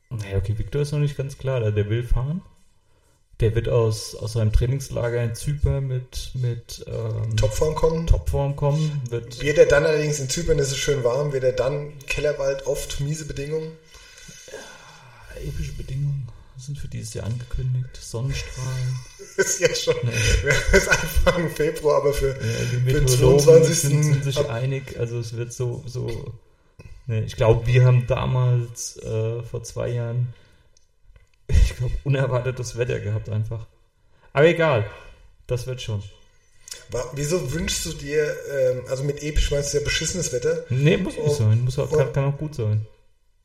[0.10, 2.42] Naja, okay, Victor ist noch nicht ganz klar, der will fahren.
[3.40, 8.08] Der wird aus, aus seinem Trainingslager in Zypern mit, mit ähm, Topform kommen.
[8.08, 11.52] Topform kommen, wird Wird er dann allerdings in Zypern, ist es schön warm, wird er
[11.54, 13.74] dann Kellerwald oft miese Bedingungen.
[15.46, 17.96] epische Bedingungen sind für dieses Jahr angekündigt.
[18.02, 19.00] Sonnenstrahlen.
[19.38, 23.40] Ist ja schon, wir haben jetzt Anfang Februar, aber für, Ja, die für den Meteorologen
[23.44, 23.80] 22.
[23.80, 24.98] sind, sind sich ab- einig.
[25.00, 26.34] Also es wird so, so.
[27.06, 30.34] Ne, ich glaube, wir haben damals äh, vor zwei Jahren,
[31.48, 33.66] ich glaube, unerwartetes Wetter gehabt einfach.
[34.34, 34.90] Aber egal,
[35.48, 36.04] das wird schon.
[37.14, 40.64] Wieso wünschst du dir, ähm, also mit episch meinst du ja beschissenes Wetter?
[40.70, 41.34] Nee, muss nicht Oh.
[41.34, 41.62] sein.
[41.64, 42.86] Muss auch, kann, kann auch gut sein.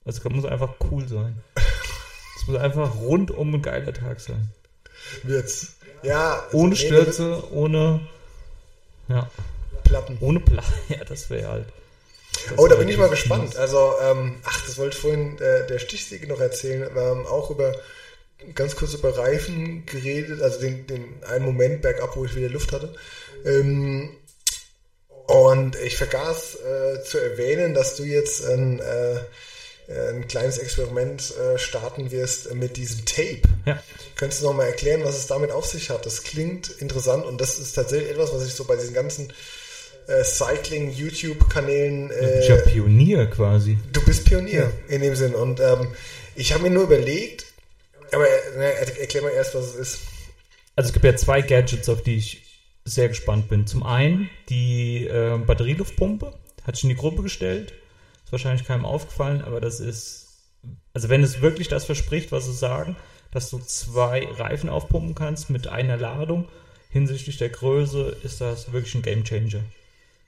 [0.04, 1.40] Also kann, muss einfach cool sein.
[2.36, 4.48] Es muss einfach rundum ein geiler Tag sein.
[5.22, 5.74] Wird's.
[6.02, 6.40] Ja.
[6.44, 8.00] also Ohne Stürze, ohne.
[9.08, 9.30] Ja,
[9.84, 10.18] Platten.
[10.20, 10.64] ohne Plan.
[10.88, 11.66] Ja, das wäre halt.
[12.56, 13.56] Oh, da bin ich mal gespannt.
[13.56, 16.90] Also, ähm, ach, das wollte ich vorhin äh, der Stichsäge noch erzählen.
[16.96, 17.74] Ähm, auch über
[18.54, 22.72] ganz kurz über Reifen geredet, also den, den einen Moment bergab, wo ich wieder Luft
[22.72, 22.94] hatte.
[23.44, 24.16] Ähm,
[25.26, 29.20] und ich vergaß äh, zu erwähnen, dass du jetzt ein, äh,
[30.10, 33.42] ein kleines Experiment äh, starten wirst mit diesem Tape.
[33.64, 33.82] Ja.
[34.16, 36.06] Könntest du noch mal erklären, was es damit auf sich hat?
[36.06, 39.32] Das klingt interessant und das ist tatsächlich etwas, was ich so bei diesen ganzen
[40.08, 43.78] äh, Cycling-YouTube-Kanälen Ich bin ja äh, Pionier quasi.
[43.92, 45.34] Du bist Pionier in dem Sinn.
[45.34, 45.88] Und ähm,
[46.34, 47.46] ich habe mir nur überlegt,
[48.12, 49.98] aber äh, na, er- erklär mal erst, was es ist.
[50.76, 52.42] Also es gibt ja zwei Gadgets, auf die ich
[52.84, 53.66] sehr gespannt bin.
[53.66, 56.32] Zum einen die äh, Batterieluftpumpe,
[56.66, 57.72] hat sich in die Gruppe gestellt.
[58.24, 60.26] Ist wahrscheinlich keinem aufgefallen, aber das ist,
[60.94, 62.96] also wenn es wirklich das verspricht, was sie sagen,
[63.30, 66.48] dass du zwei Reifen aufpumpen kannst mit einer Ladung,
[66.90, 69.60] hinsichtlich der Größe ist das wirklich ein Gamechanger.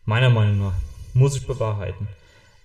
[0.05, 0.75] Meiner Meinung nach.
[1.15, 2.09] Muss ich bewahrheiten.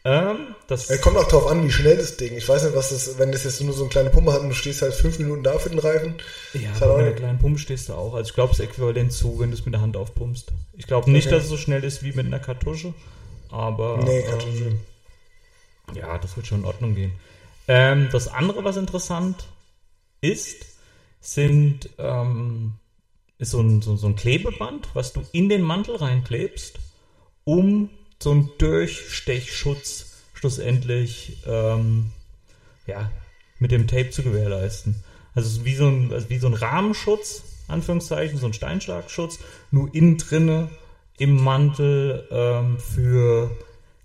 [0.05, 2.35] Ähm, das Äh, kommt auch darauf an, wie schnell das Ding.
[2.37, 4.49] Ich weiß nicht, was das, wenn das jetzt nur so eine kleine Pumpe hat und
[4.49, 6.15] du stehst halt fünf Minuten da für den Reifen.
[6.53, 8.13] Ja, aber auch mit der kleinen Pumpe stehst du auch.
[8.13, 10.51] Also ich glaube, es ist äquivalent zu, wenn du es mit der Hand aufpumpst.
[10.73, 11.35] Ich glaube nicht, Okay.
[11.35, 12.93] dass es so schnell ist wie mit einer Kartusche,
[13.51, 14.63] aber Nee, Kartusche.
[14.67, 14.79] ähm,
[15.95, 17.11] ja, das wird schon in Ordnung gehen.
[17.67, 19.47] Ähm, das andere, was interessant
[20.21, 20.65] ist,
[21.19, 22.75] sind ähm,
[23.37, 26.79] ist so ein, so, so ein Klebeband, was du in den Mantel reinklebst,
[27.43, 27.89] um
[28.21, 32.11] so einen Durchstechschutz schlussendlich ähm,
[32.85, 33.11] ja,
[33.59, 34.95] mit dem Tape zu gewährleisten.
[35.35, 39.39] Also wie so ein, also wie so ein Rahmenschutz, Anführungszeichen, so ein Steinschlagschutz,
[39.71, 40.69] nur innen drinne
[41.17, 43.51] im Mantel ähm, für,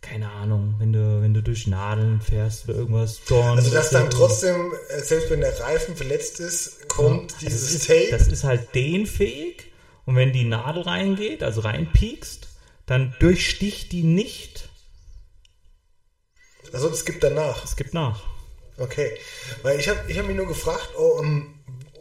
[0.01, 3.57] keine Ahnung, wenn du, wenn du durch Nadeln fährst oder irgendwas, Dorn.
[3.57, 7.75] Also, dass dann trotzdem, äh, selbst wenn der Reifen verletzt ist, kommt Also dieses das
[7.75, 8.09] ist, Tape.
[8.11, 9.73] Das ist halt dehnfähig
[10.05, 12.49] und wenn die Nadel reingeht, also reinpiekst,
[12.87, 14.69] dann durchsticht die nicht.
[16.73, 17.65] Also, das gibt danach.
[17.65, 18.23] Es gibt nach.
[18.77, 19.17] Okay.
[19.63, 21.55] Weil ich habe ich hab mich nur gefragt, oh, um,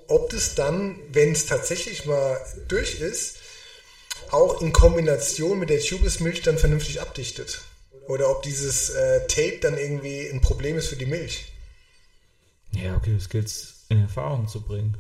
[0.07, 3.37] ob das dann, wenn es tatsächlich mal durch ist,
[4.31, 7.61] auch in Kombination mit der Tubeless-Milch dann vernünftig abdichtet.
[8.07, 11.45] Oder ob dieses äh, Tape dann irgendwie ein Problem ist für die Milch.
[12.71, 13.51] Ja, okay, das gilt
[13.89, 14.97] in Erfahrung zu bringen.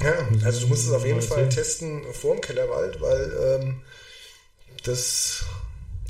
[0.00, 1.50] Ja, also du musst es auf jeden Fall sehen.
[1.50, 3.82] testen vor dem Kellerwald, weil ähm,
[4.82, 5.44] das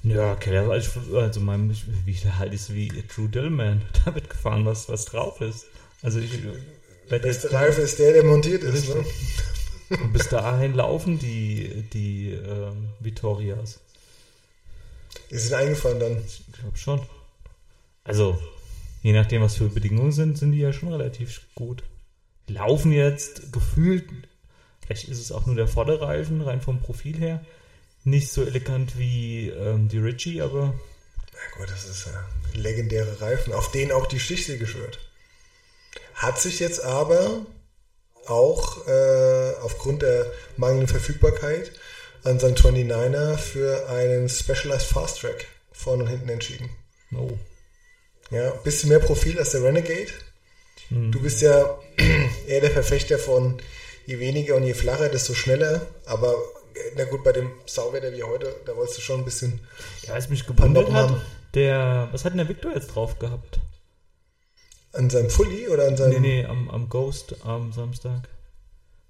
[0.03, 3.83] Ja, Keller, also, also mein, wie der halt ist wie True Dillman.
[4.05, 5.67] Da wird gefahren, was, was drauf ist.
[6.03, 6.33] Also ich
[7.09, 8.89] werde jetzt beste Reife ist der, der montiert ist.
[8.89, 9.05] Ne?
[9.91, 13.81] und bis dahin laufen die, die ähm, Vittorias.
[15.31, 16.19] Die sind eingefahren dann.
[16.25, 17.01] Ich glaube schon.
[18.05, 18.39] Also,
[19.03, 21.83] je nachdem, was für Bedingungen sind, sind die ja schon relativ gut.
[22.49, 24.09] Die laufen jetzt gefühlt,
[24.81, 27.45] vielleicht ist es auch nur der Vorderreifen, rein vom Profil her,
[28.05, 30.75] nicht so elegant wie ähm, die Ritchie, aber
[31.33, 34.99] Na gut, das ist ja legendäre Reifen, auf denen auch die Stichsäge schwört.
[36.15, 37.47] Hat sich jetzt aber
[38.27, 41.73] auch äh, aufgrund der mangelnden Verfügbarkeit
[42.25, 46.71] an seinem 29er für einen Specialized Fast Track vorne und hinten entschieden.
[47.11, 47.39] no.
[48.31, 50.13] Ja, bisschen mehr Profil als der Renegade.
[50.91, 51.79] Du bist ja
[52.47, 53.61] eher der Verfechter von
[54.07, 55.87] je weniger und je flacher, desto schneller.
[56.05, 56.35] Aber
[56.97, 59.61] na gut, bei dem Sauwetter wie heute, da wolltest du schon ein bisschen.
[60.03, 61.21] Ja, was mich gewundert hat, haben.
[61.55, 63.61] der, was hat denn der Victor jetzt drauf gehabt?
[64.93, 66.21] An seinem Fully oder an seinem.
[66.21, 68.29] Nee, nee, am, am Ghost am Samstag.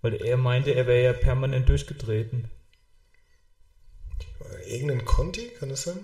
[0.02, 2.50] Weil er meinte, er wäre ja permanent durchgetreten.
[4.66, 5.98] Irgendein Conti, kann das sein?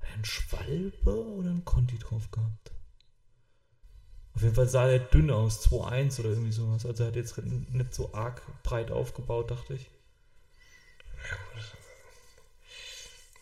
[0.00, 2.72] Ein Schwalbe oder ein Conti drauf gehabt?
[4.38, 6.86] Auf jeden Fall sah er dünn aus, 2-1 oder irgendwie sowas.
[6.86, 9.90] Also er hat jetzt nicht so arg breit aufgebaut, dachte ich.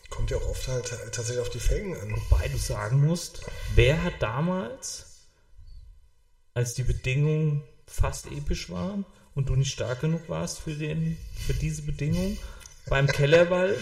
[0.09, 2.15] Kommt ja auch oft halt tatsächlich auf die Felgen an.
[2.15, 5.27] Wobei du sagen musst, wer hat damals,
[6.55, 9.05] als die Bedingungen fast episch waren
[9.35, 12.39] und du nicht stark genug warst für, den, für diese Bedingungen,
[12.87, 13.77] beim Kellerwald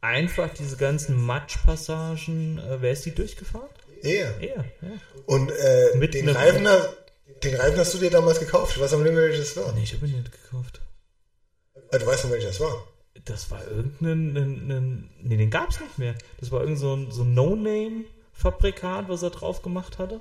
[0.00, 3.70] einfach diese ganzen Matschpassagen, äh, wer ist die durchgefahren?
[4.02, 4.40] Er.
[4.40, 4.64] Er, ja.
[5.26, 6.88] Und äh, Mit den, einem- Reifen, ha-
[7.42, 8.76] den Reifen hast du dir damals gekauft.
[8.76, 9.72] Ich weiß aber nicht mehr, welches das war.
[9.72, 10.80] Nee, ich habe ihn nicht gekauft.
[11.92, 12.86] Ah, Du weißt noch, welches das war.
[13.24, 16.14] Das war irgendein, ein, ein, nee, den gab es nicht mehr.
[16.38, 20.20] Das war irgendein so ein, so ein No-Name-Fabrikat, was er drauf gemacht hatte.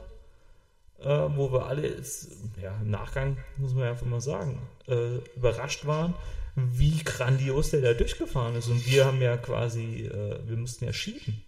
[1.01, 2.29] Äh, wo wir alle, jetzt,
[2.61, 6.13] ja, im Nachgang, muss man ja einfach mal sagen, äh, überrascht waren,
[6.55, 8.69] wie grandios der da durchgefahren ist.
[8.69, 11.43] Und wir haben ja quasi, äh, wir mussten ja schieben.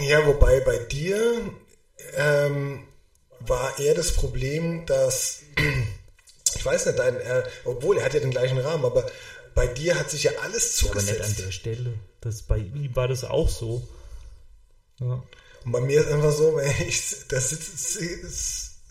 [0.00, 1.40] Ja, wobei bei dir
[2.14, 2.86] ähm,
[3.40, 5.40] war eher das Problem, dass
[6.56, 9.10] ich weiß nicht, dein, äh, obwohl er hat ja den gleichen Rahmen, aber
[9.54, 11.46] bei dir hat sich ja alles Ja, aber nicht an zugesetzt.
[11.46, 11.94] der Stelle.
[12.20, 13.86] Das bei ihm war das auch so.
[15.00, 15.22] Ja.
[15.64, 17.50] Und bei mir ist einfach so, ich, das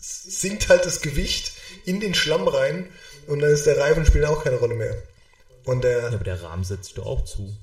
[0.00, 1.52] sinkt halt das Gewicht
[1.84, 2.90] in den Schlamm rein
[3.26, 5.02] und dann ist der Reifen spielt auch keine Rolle mehr.
[5.64, 7.54] Und der, Ja, aber der Rahmen setzt doch auch zu.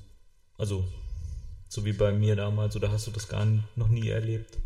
[0.58, 0.84] Also,
[1.68, 4.58] so wie bei mir damals, oder hast du das gar noch nie erlebt?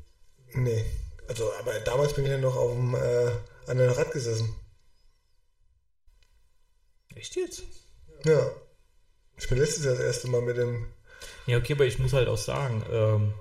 [0.52, 0.84] nee,
[1.28, 3.30] also aber damals bin ich ja noch auf dem äh,
[3.66, 4.54] an einem Rad gesessen.
[7.14, 7.62] Echt jetzt?
[8.24, 8.50] Ja.
[9.36, 10.86] Ich bin letztes Jahr das erste Mal mit dem.
[11.46, 13.34] Ja, okay, aber ich muss halt auch sagen, ähm,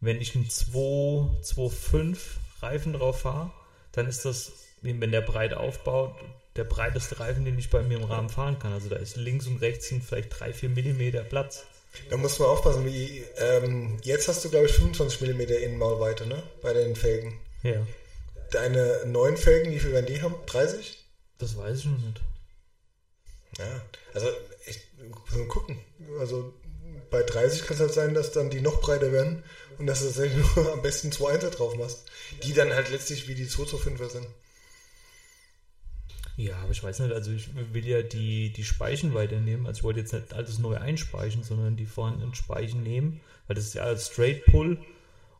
[0.00, 2.18] wenn ich einen 2.5
[2.60, 3.52] Reifen drauf fahre,
[3.92, 4.52] dann ist das,
[4.82, 6.14] wenn der breit aufbaut,
[6.56, 8.72] der breiteste Reifen, den ich bei mir im Rahmen fahren kann.
[8.72, 11.66] Also da ist links und rechts sind vielleicht 3-4 Millimeter Platz.
[12.10, 16.42] Da muss man aufpassen, wie ähm, jetzt hast du glaube ich 25 mm Innenmaulweite, ne?
[16.62, 17.38] Bei den Felgen.
[17.62, 17.86] Ja,
[18.50, 20.34] Deine neuen Felgen, wie viel werden die haben?
[20.46, 20.98] 30?
[21.38, 22.20] das weiß ich noch nicht.
[23.58, 23.82] Ja,
[24.14, 24.28] also
[24.66, 24.78] ich
[25.08, 25.78] muss mal gucken.
[26.20, 26.54] Also
[27.10, 29.42] bei 30 kann es halt sein, dass dann die noch breiter werden
[29.78, 32.04] und dass du tatsächlich nur am besten 2 1 drauf machst.
[32.44, 34.26] Die dann halt letztlich wie die 225er sind.
[36.36, 39.66] Ja, aber ich weiß nicht, also ich will ja die, die Speichen weiternehmen.
[39.66, 43.66] Also ich wollte jetzt nicht alles neu einspeichen, sondern die vorhandenen Speichen nehmen, weil das
[43.66, 44.78] ist ja alles Straight Pull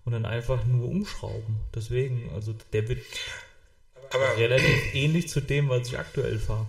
[0.04, 1.56] und dann einfach nur umschrauben.
[1.74, 3.00] Deswegen, also der wird
[4.10, 6.66] Aber, relativ ähnlich zu dem, was ich aktuell fahre.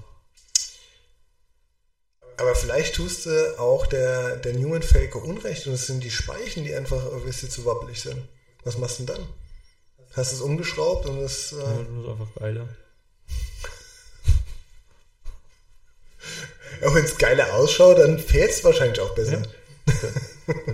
[2.38, 6.74] aber vielleicht tust du auch der, der Newman-Felge Unrecht und es sind die Speichen, die
[6.76, 8.22] einfach ein bisschen zu wabbelig sind.
[8.64, 9.28] Was machst du denn dann?
[10.14, 11.52] Hast du es umgeschraubt und es.
[11.54, 12.70] Äh, Ja, das ist einfach geiler.
[16.86, 19.42] Auch wenn es geiler ausschaut, dann fährt es wahrscheinlich auch besser.
[19.42, 19.94] Ja.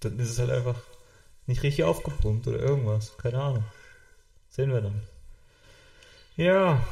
[0.00, 0.80] Dann ist es halt einfach
[1.46, 3.16] nicht richtig aufgepumpt oder irgendwas.
[3.18, 3.64] Keine Ahnung.
[4.48, 5.02] Sehen wir dann.
[6.36, 6.84] Ja,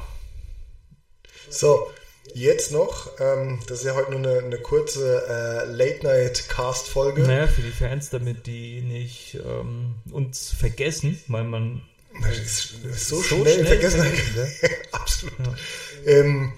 [1.48, 1.90] So,
[2.35, 7.22] jetzt noch, ähm, das ist ja heute nur eine, eine kurze äh, Late-Night-Cast-Folge.
[7.22, 11.83] naja, für die Fans, damit die nicht ähm, uns vergessen, weil man
[12.22, 14.03] das ist so, so schnell, schnell vergessen.
[14.03, 15.38] vergessen, Absolut.
[15.38, 16.12] Ja.
[16.12, 16.53] Ähm,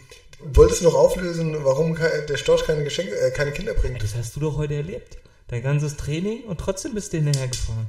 [0.44, 4.02] wolltest du noch auflösen, warum der Storch keine Geschenke, äh, keine Kinder bringt?
[4.02, 5.18] das hast du doch heute erlebt.
[5.48, 7.88] Dein ganzes Training und trotzdem bist du hinterher gefahren.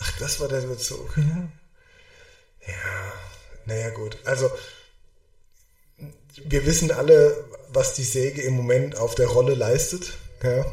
[0.00, 1.16] Ach, das war der Bezug.
[1.16, 1.48] Ja.
[2.66, 3.12] Ja,
[3.66, 4.18] naja, gut.
[4.24, 4.50] Also,
[6.44, 10.14] wir wissen alle, was die Säge im Moment auf der Rolle leistet.
[10.42, 10.66] Ja?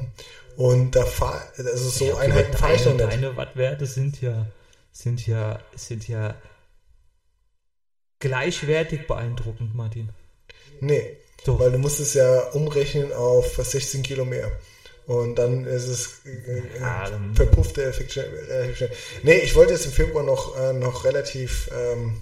[0.56, 3.23] Und da fahr, also so Ja, okay, Einheiten fahre ich noch deine, nicht.
[3.23, 4.47] deine Wattwerte sind ja,
[4.91, 6.36] sind ja, sind ja
[8.19, 10.10] gleichwertig beeindruckend, Martin.
[10.81, 11.59] Nee, Doch.
[11.59, 14.51] weil du musst es ja umrechnen auf 16 Kilo mehr.
[15.05, 18.91] Und dann ist es äh, Ja, dann- verpufft der Effekt schnell, relativ schnell.
[19.23, 22.21] Nee, ich wollte jetzt im Februar noch, äh, noch relativ ähm,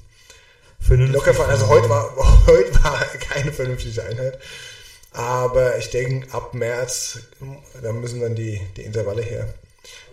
[0.80, 1.50] Vernünftig locker fahren.
[1.50, 2.16] Also heute war,
[2.48, 4.38] heute war keine vernünftige Einheit.
[5.14, 7.20] Aber ich denke, ab März,
[7.82, 9.52] da müssen dann die, die Intervalle her.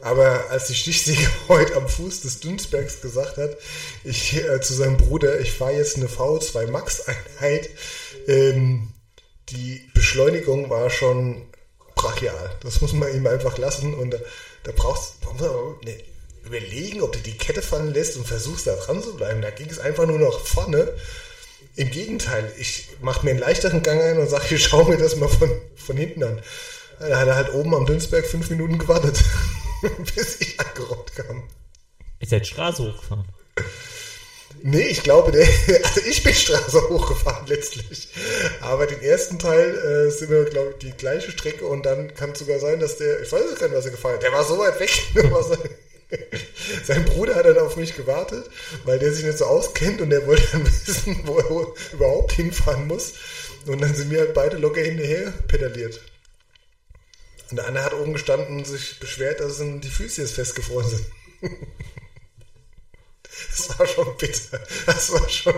[0.01, 3.57] Aber als die Stichsäge heute am Fuß des Dünsbergs gesagt hat,
[4.05, 7.69] ich äh, zu seinem Bruder, ich fahre jetzt eine V2 Max Einheit,
[8.29, 8.93] ähm,
[9.49, 11.43] die Beschleunigung war schon
[11.95, 12.57] brachial.
[12.63, 14.19] Das muss man ihm einfach lassen und da,
[14.65, 15.97] da brauchst du ne,
[16.45, 19.43] überlegen, ob du die Kette fallen lässt und versuchst da dran zu bleiben.
[19.43, 20.93] Da ging es einfach nur nach vorne.
[21.75, 25.17] Im Gegenteil, ich mache mir einen leichteren Gang ein und sage, ich schaue mir das
[25.17, 26.43] mal von, von hinten an.
[26.99, 29.23] Da hat er halt oben am Dünsberg fünf Minuten gewartet,
[30.15, 31.43] bis ich angerollt kam.
[32.21, 33.25] Ihr seid Straße hochgefahren.
[34.65, 35.47] Nee, ich glaube, der,
[35.85, 38.09] also ich bin Straße hochgefahren letztlich.
[38.61, 42.31] Aber den ersten Teil äh, sind wir, glaube ich, die gleiche Strecke und dann kann
[42.31, 44.45] es sogar sein, dass der, ich weiß gar nicht, was er gefahren hat, der war
[44.45, 44.91] so weit weg.
[46.85, 48.49] Sein Bruder hat dann auf mich gewartet,
[48.85, 52.87] weil der sich nicht so auskennt und der wollte dann wissen, wo er überhaupt hinfahren
[52.87, 53.15] muss.
[53.67, 56.01] Und dann sind wir halt beide locker hinterher pedaliert.
[57.51, 60.89] Und der andere hat oben gestanden und sich beschwert, dass ihm die Füße jetzt festgefroren
[60.89, 61.07] sind.
[63.57, 64.61] Das war schon bitter.
[64.87, 65.55] Das war schon,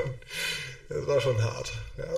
[0.88, 1.73] das war schon hart.
[1.97, 2.14] Ja.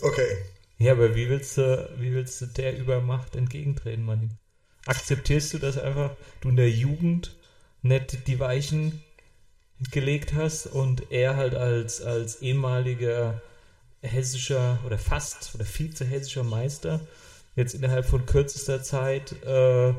[0.00, 0.38] Okay.
[0.78, 4.38] Ja, aber wie willst du, wie willst du der Übermacht entgegentreten, Martin?
[4.86, 7.36] Akzeptierst du, dass einfach du in der Jugend
[7.82, 9.02] nicht die Weichen
[9.90, 13.40] gelegt hast und er halt als, als ehemaliger
[14.00, 17.00] hessischer oder fast oder vize-hessischer Meister
[17.54, 19.94] jetzt innerhalb von kürzester Zeit äh,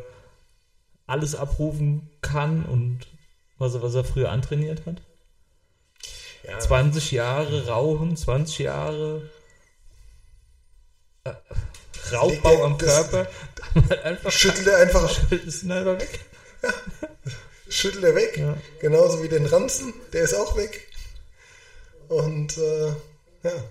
[1.06, 3.08] alles abrufen kann und
[3.64, 5.02] was er, was er früher antrainiert hat?
[6.48, 9.30] Ja, 20 Jahre Rauchen, 20 Jahre
[11.24, 11.32] äh,
[12.12, 13.28] Raubbau er am Körper.
[13.90, 16.20] Halt einfach schüttelt er einfach, ist einfach weg.
[17.70, 18.38] schüttelt er weg.
[18.38, 18.58] Ja.
[18.80, 20.88] Genauso wie den Ranzen, der ist auch weg.
[22.10, 22.88] Und äh,
[23.44, 23.64] ja.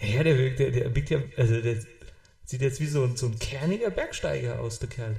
[0.00, 1.76] Ja, der, der, der biegt ja, also der
[2.46, 5.16] sieht jetzt wie so, ein- so ein kerniger Bergsteiger aus, der Kerl.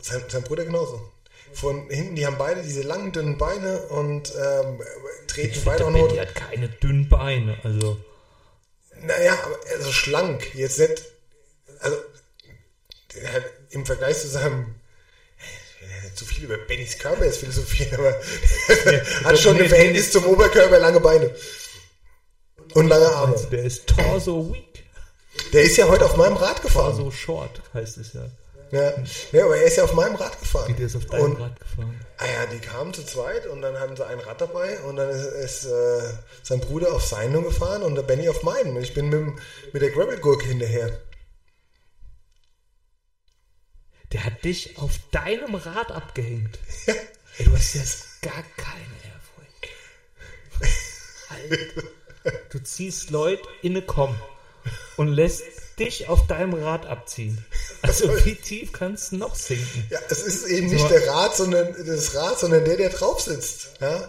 [0.00, 1.12] Sein, sein Bruder genauso.
[1.56, 4.80] Von hinten, die haben beide diese langen, dünnen Beine und ähm,
[5.26, 5.92] treten beide auch.
[5.92, 7.96] Benny hat keine dünnen Beine, also.
[9.00, 10.54] Naja, aber also schlank.
[10.54, 11.02] Jetzt nicht.
[11.80, 11.96] Also,
[13.32, 14.74] hat im Vergleich zu seinem.
[15.80, 18.20] Ja zu viel über Bennys Körper jetzt philosophieren, aber
[19.24, 21.34] hat schon ein Verhältnis zum Oberkörper, lange Beine.
[22.74, 23.34] Und lange Arme.
[23.34, 24.84] Also der ist torso weak.
[25.52, 26.96] Der ist ja heute auf meinem Rad gefahren.
[26.96, 28.28] Torso short heißt es ja.
[28.72, 28.92] Ja,
[29.32, 30.74] ja, aber er ist ja auf meinem Rad gefahren.
[30.76, 32.00] Der ist auf deinem und, Rad gefahren.
[32.18, 35.08] Ah ja, die kamen zu zweit und dann hatten sie ein Rad dabei und dann
[35.10, 38.76] ist, ist äh, sein Bruder auf seinen gefahren und der Benny auf meinen.
[38.76, 39.34] Und ich bin mit,
[39.72, 40.98] mit der Gravelgurke hinterher.
[44.12, 46.58] Der hat dich auf deinem Rad abgehängt.
[47.38, 49.68] Ey, du hast jetzt gar keine Ehrfurcht.
[51.28, 51.88] Alter.
[52.50, 54.14] Du ziehst Leute in eine Komm
[54.96, 55.42] und lässt
[55.78, 57.44] dich auf deinem Rad abziehen.
[57.82, 59.86] Also wie tief kannst du noch sinken?
[59.90, 63.20] Ja, es ist eben nicht mal- der Rad, sondern das Rad, sondern der, der drauf
[63.20, 63.68] sitzt.
[63.80, 64.08] Ja?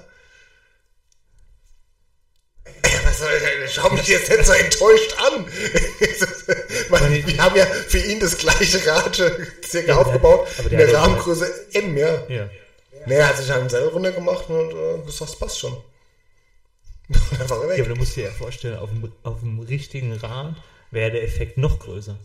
[3.06, 3.30] Was soll
[3.66, 5.46] ich, schau mich jetzt nicht so enttäuscht an.
[6.90, 9.40] Man, wir haben ja für ihn das gleiche Rad circa
[9.74, 12.24] Ja, der- aufgebaut, aber in der der Rahmengröße M, ja.
[12.28, 12.50] Ja.
[13.06, 15.74] Nee, er hat sich einen selber runtergemacht und äh, gesagt, das passt schon.
[17.10, 17.80] Und dann war er Ja, weg.
[17.86, 20.56] aber du musst dir ja vorstellen, auf dem, auf dem richtigen Rad
[20.92, 22.18] wäre der Effekt noch größer.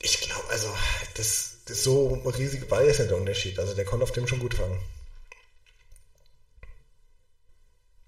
[0.00, 0.68] Ich glaube, also,
[1.14, 3.58] das, das so riesige Ball ist nicht der Unterschied.
[3.58, 4.78] Also, der konnte auf dem schon gut fangen.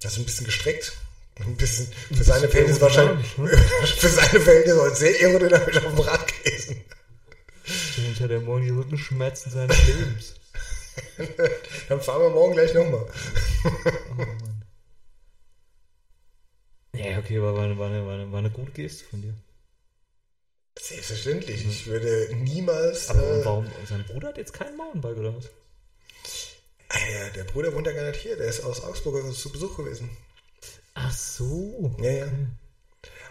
[0.05, 0.93] Also, ein bisschen gestreckt.
[1.41, 6.85] Ein bisschen, für seine Verhältnisse wahrscheinlich, für seine Verhältnisse sehr aerodynamisch auf dem Rad gewesen.
[7.67, 10.35] Wahrscheinlich hat er morgen die Rückenschmerzen seines Lebens.
[11.89, 13.07] Dann fahren wir morgen gleich nochmal.
[13.65, 14.27] Ja,
[17.27, 19.35] okay, war eine, war, eine, war, eine, war eine gute Geste von dir.
[20.79, 21.67] Selbstverständlich.
[21.67, 23.09] Ich würde niemals.
[23.11, 23.67] Aber äh, warum?
[23.89, 25.51] Sein Bruder hat jetzt kein Mountainbike oder was?
[26.89, 28.37] ah ja, der Bruder wohnt ja gar nicht hier.
[28.37, 30.11] Der ist aus Augsburg zu Besuch gewesen.
[30.95, 31.95] Ach so.
[32.01, 32.27] Ja, ja.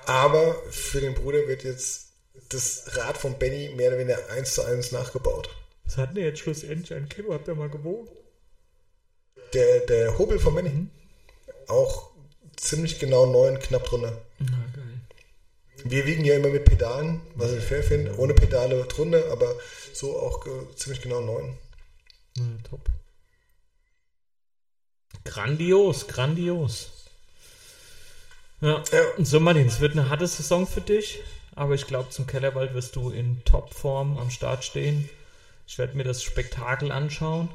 [0.06, 2.10] Aber für den Bruder wird jetzt
[2.50, 5.50] das Rad von Benny mehr oder weniger eins zu eins nachgebaut.
[5.86, 7.34] Was hat denn jetzt schlussendlich ein Kilo?
[7.34, 8.10] Habt ihr mal gewogen?
[9.54, 10.88] Der, der Hobel von Benny.
[11.68, 12.14] Auch
[12.58, 14.22] ziemlich genau neun, knapp drunter.
[14.39, 14.84] Na, geil.
[15.84, 18.18] Wir wiegen ja immer mit Pedalen, was ich fair finde.
[18.18, 19.53] Ohne Pedale drunter, aber
[19.93, 21.58] so auch ge- ziemlich genau neun.
[22.38, 22.89] Na, top.
[25.24, 26.89] Grandios, grandios.
[28.62, 29.03] Ja, Ja.
[29.26, 31.20] so Martin, es wird eine harte Saison für dich,
[31.56, 35.10] aber ich glaube, zum Kellerwald wirst du in Topform am Start stehen.
[35.68, 37.49] Ich werde mir das Spektakel anschauen,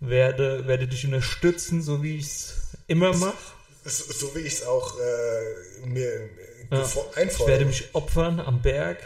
[0.00, 2.54] werde, werde dich unterstützen, so wie ich es
[2.88, 3.36] immer mache.
[3.84, 6.28] So, so wie ich es auch äh, mir
[6.70, 6.82] Ja.
[6.82, 7.64] gefo- Ich werde einfordere.
[7.66, 8.98] mich opfern am Berg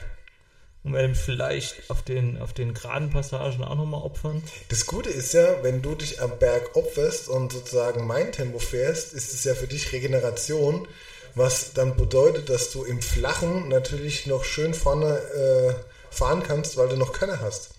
[0.84, 4.42] und werde mich vielleicht auf den, auf den geraden Passagen auch nochmal opfern.
[4.68, 9.14] Das Gute ist ja, wenn du dich am Berg opferst und sozusagen mein Tempo fährst,
[9.14, 10.86] ist es ja für dich Regeneration,
[11.34, 15.74] was dann bedeutet, dass du im Flachen natürlich noch schön vorne äh,
[16.14, 17.70] fahren kannst, weil du noch keine hast.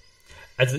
[0.57, 0.77] Also,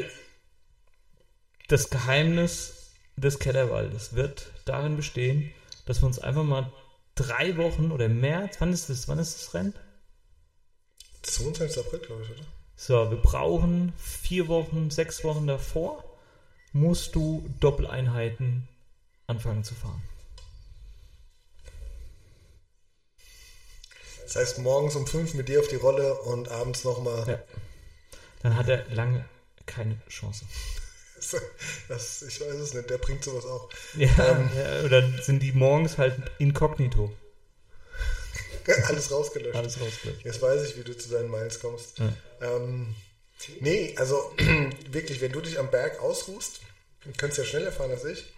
[1.69, 2.75] das Geheimnis
[3.17, 5.53] des Kellerwaldes wird darin bestehen,
[5.89, 6.71] dass wir uns einfach mal
[7.15, 9.75] drei Wochen oder mehr, wann ist das, wann ist das Rennen?
[11.23, 11.79] 22.
[11.79, 12.47] April, glaube ich, oder?
[12.77, 16.05] So, wir brauchen vier Wochen, sechs Wochen davor,
[16.73, 18.69] musst du Doppeleinheiten
[19.27, 20.03] anfangen zu fahren.
[24.25, 27.27] Das heißt, morgens um 5 mit dir auf die Rolle und abends nochmal.
[27.27, 27.39] Ja.
[28.43, 29.25] Dann hat er lange
[29.65, 30.45] keine Chance.
[31.89, 33.69] Das, ich weiß es nicht, der bringt sowas auch.
[33.97, 37.13] Ja, ja oder sind die morgens halt inkognito.
[38.85, 39.57] Alles rausgelöscht.
[39.57, 40.25] Alles rausgelöscht.
[40.25, 41.99] Jetzt weiß ich, wie du zu deinen Miles kommst.
[41.99, 42.13] Ja.
[42.43, 42.95] Ähm,
[43.61, 44.33] nee, also
[44.91, 46.61] wirklich, wenn du dich am Berg ausruhst,
[47.05, 48.33] du kannst ja schneller fahren als ich.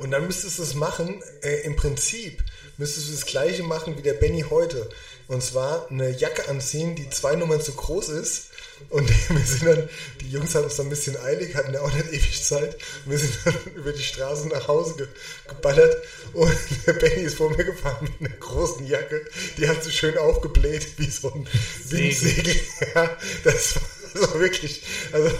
[0.00, 2.42] Und dann müsstest du es machen, äh, im Prinzip
[2.76, 4.90] müsstest du das gleiche machen wie der Benny heute.
[5.28, 8.50] Und zwar eine Jacke anziehen, die zwei Nummern zu groß ist.
[8.90, 9.88] Und wir sind dann,
[10.20, 12.76] die Jungs hatten es dann ein bisschen eilig, hatten ja auch nicht ewig Zeit.
[13.04, 15.08] Und wir sind dann über die Straße nach Hause ge
[15.48, 15.96] geballert.
[16.32, 16.56] Und
[16.86, 19.24] der Benny ist vor mir gefahren mit einer großen Jacke.
[19.58, 21.48] Die hat sich schön aufgebläht, wie so ein
[21.88, 22.56] Windsegel.
[22.94, 23.82] Ja, das war
[24.22, 25.30] also wirklich, also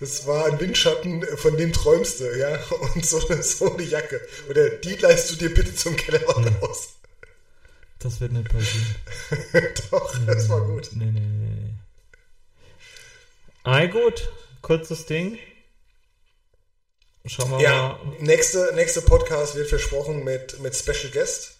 [0.00, 2.58] das war ein Windschatten, von dem träumst du, ja.
[2.94, 4.20] Und so eine, so eine Jacke.
[4.48, 6.94] Oder die leist du dir bitte zum Kellerwand aus.
[7.98, 8.86] Das wird nicht passieren.
[9.90, 10.88] Doch, das war gut.
[10.94, 11.74] Nee, nee, nee,
[13.62, 14.28] Ah, gut.
[14.62, 15.38] Kurzes Ding.
[17.26, 18.16] Schauen wir Ja, mal.
[18.20, 21.56] nächste, nächste Podcast wird versprochen mit, mit Special Guest.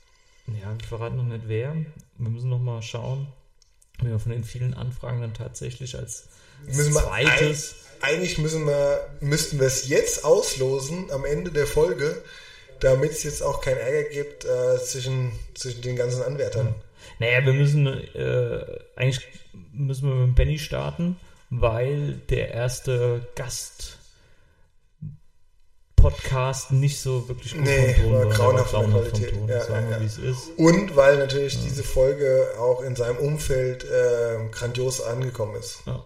[0.46, 1.74] Ja, wir verraten noch nicht wer.
[1.74, 3.28] Wir müssen noch mal schauen,
[4.00, 6.28] wie wir von den vielen Anfragen dann tatsächlich als
[6.66, 7.74] Müssen wir zweites.
[8.00, 12.22] Ein, eigentlich müssen wir, müssten wir es jetzt auslosen am Ende der Folge,
[12.80, 16.74] damit es jetzt auch keinen Ärger gibt äh, zwischen, zwischen den ganzen Anwärtern.
[17.18, 18.64] Naja, wir müssen äh,
[18.96, 19.26] eigentlich
[19.72, 21.18] müssen wir mit dem Benny starten,
[21.50, 23.98] weil der erste Gast
[25.96, 29.34] Podcast nicht so wirklich gut Nee, vom Ton war grauenhaft von der Qualität.
[29.34, 29.48] Ton.
[29.48, 30.00] Ja, Sagen ja, wir, ja.
[30.00, 30.50] wie es ist.
[30.56, 35.80] Und weil natürlich diese Folge auch in seinem Umfeld äh, grandios angekommen ist.
[35.84, 36.04] Ja.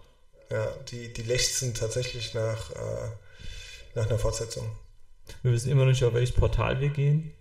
[0.51, 3.09] Ja, die, die lechzen tatsächlich nach, äh,
[3.95, 4.69] nach einer Fortsetzung.
[5.43, 7.33] Wir wissen immer noch nicht, auf welches Portal wir gehen.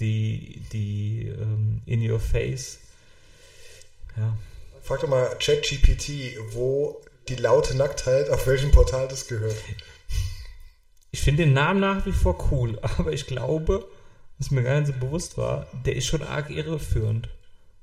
[0.00, 2.78] Die, die ähm, In Your Face.
[4.16, 4.36] Ja,
[4.82, 9.56] Frag doch mal ChatGPT, wo die laute Nacktheit, auf welchem Portal das gehört.
[11.10, 13.88] Ich finde den Namen nach wie vor cool, aber ich glaube,
[14.38, 17.28] was mir gar nicht so bewusst war, der ist schon arg irreführend.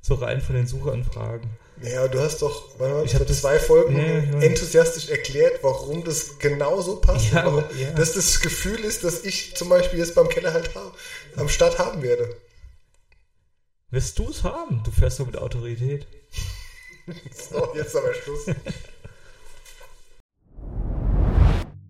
[0.04, 1.50] So rein von den Suchanfragen.
[1.84, 5.60] Ja, du hast doch warte mal, Ich hab vor das- zwei Folgen Ja, enthusiastisch erklärt,
[5.64, 7.32] warum das genau so passt.
[7.32, 7.92] Ja, warum, ja.
[7.94, 10.92] Dass das Gefühl ist, dass ich zum Beispiel jetzt beim Keller halt ha-
[11.38, 12.36] am Start haben werde.
[13.92, 14.82] Wirst du es haben?
[14.84, 16.08] Du fährst doch mit Autorität.
[17.34, 18.46] So, jetzt aber Schluss.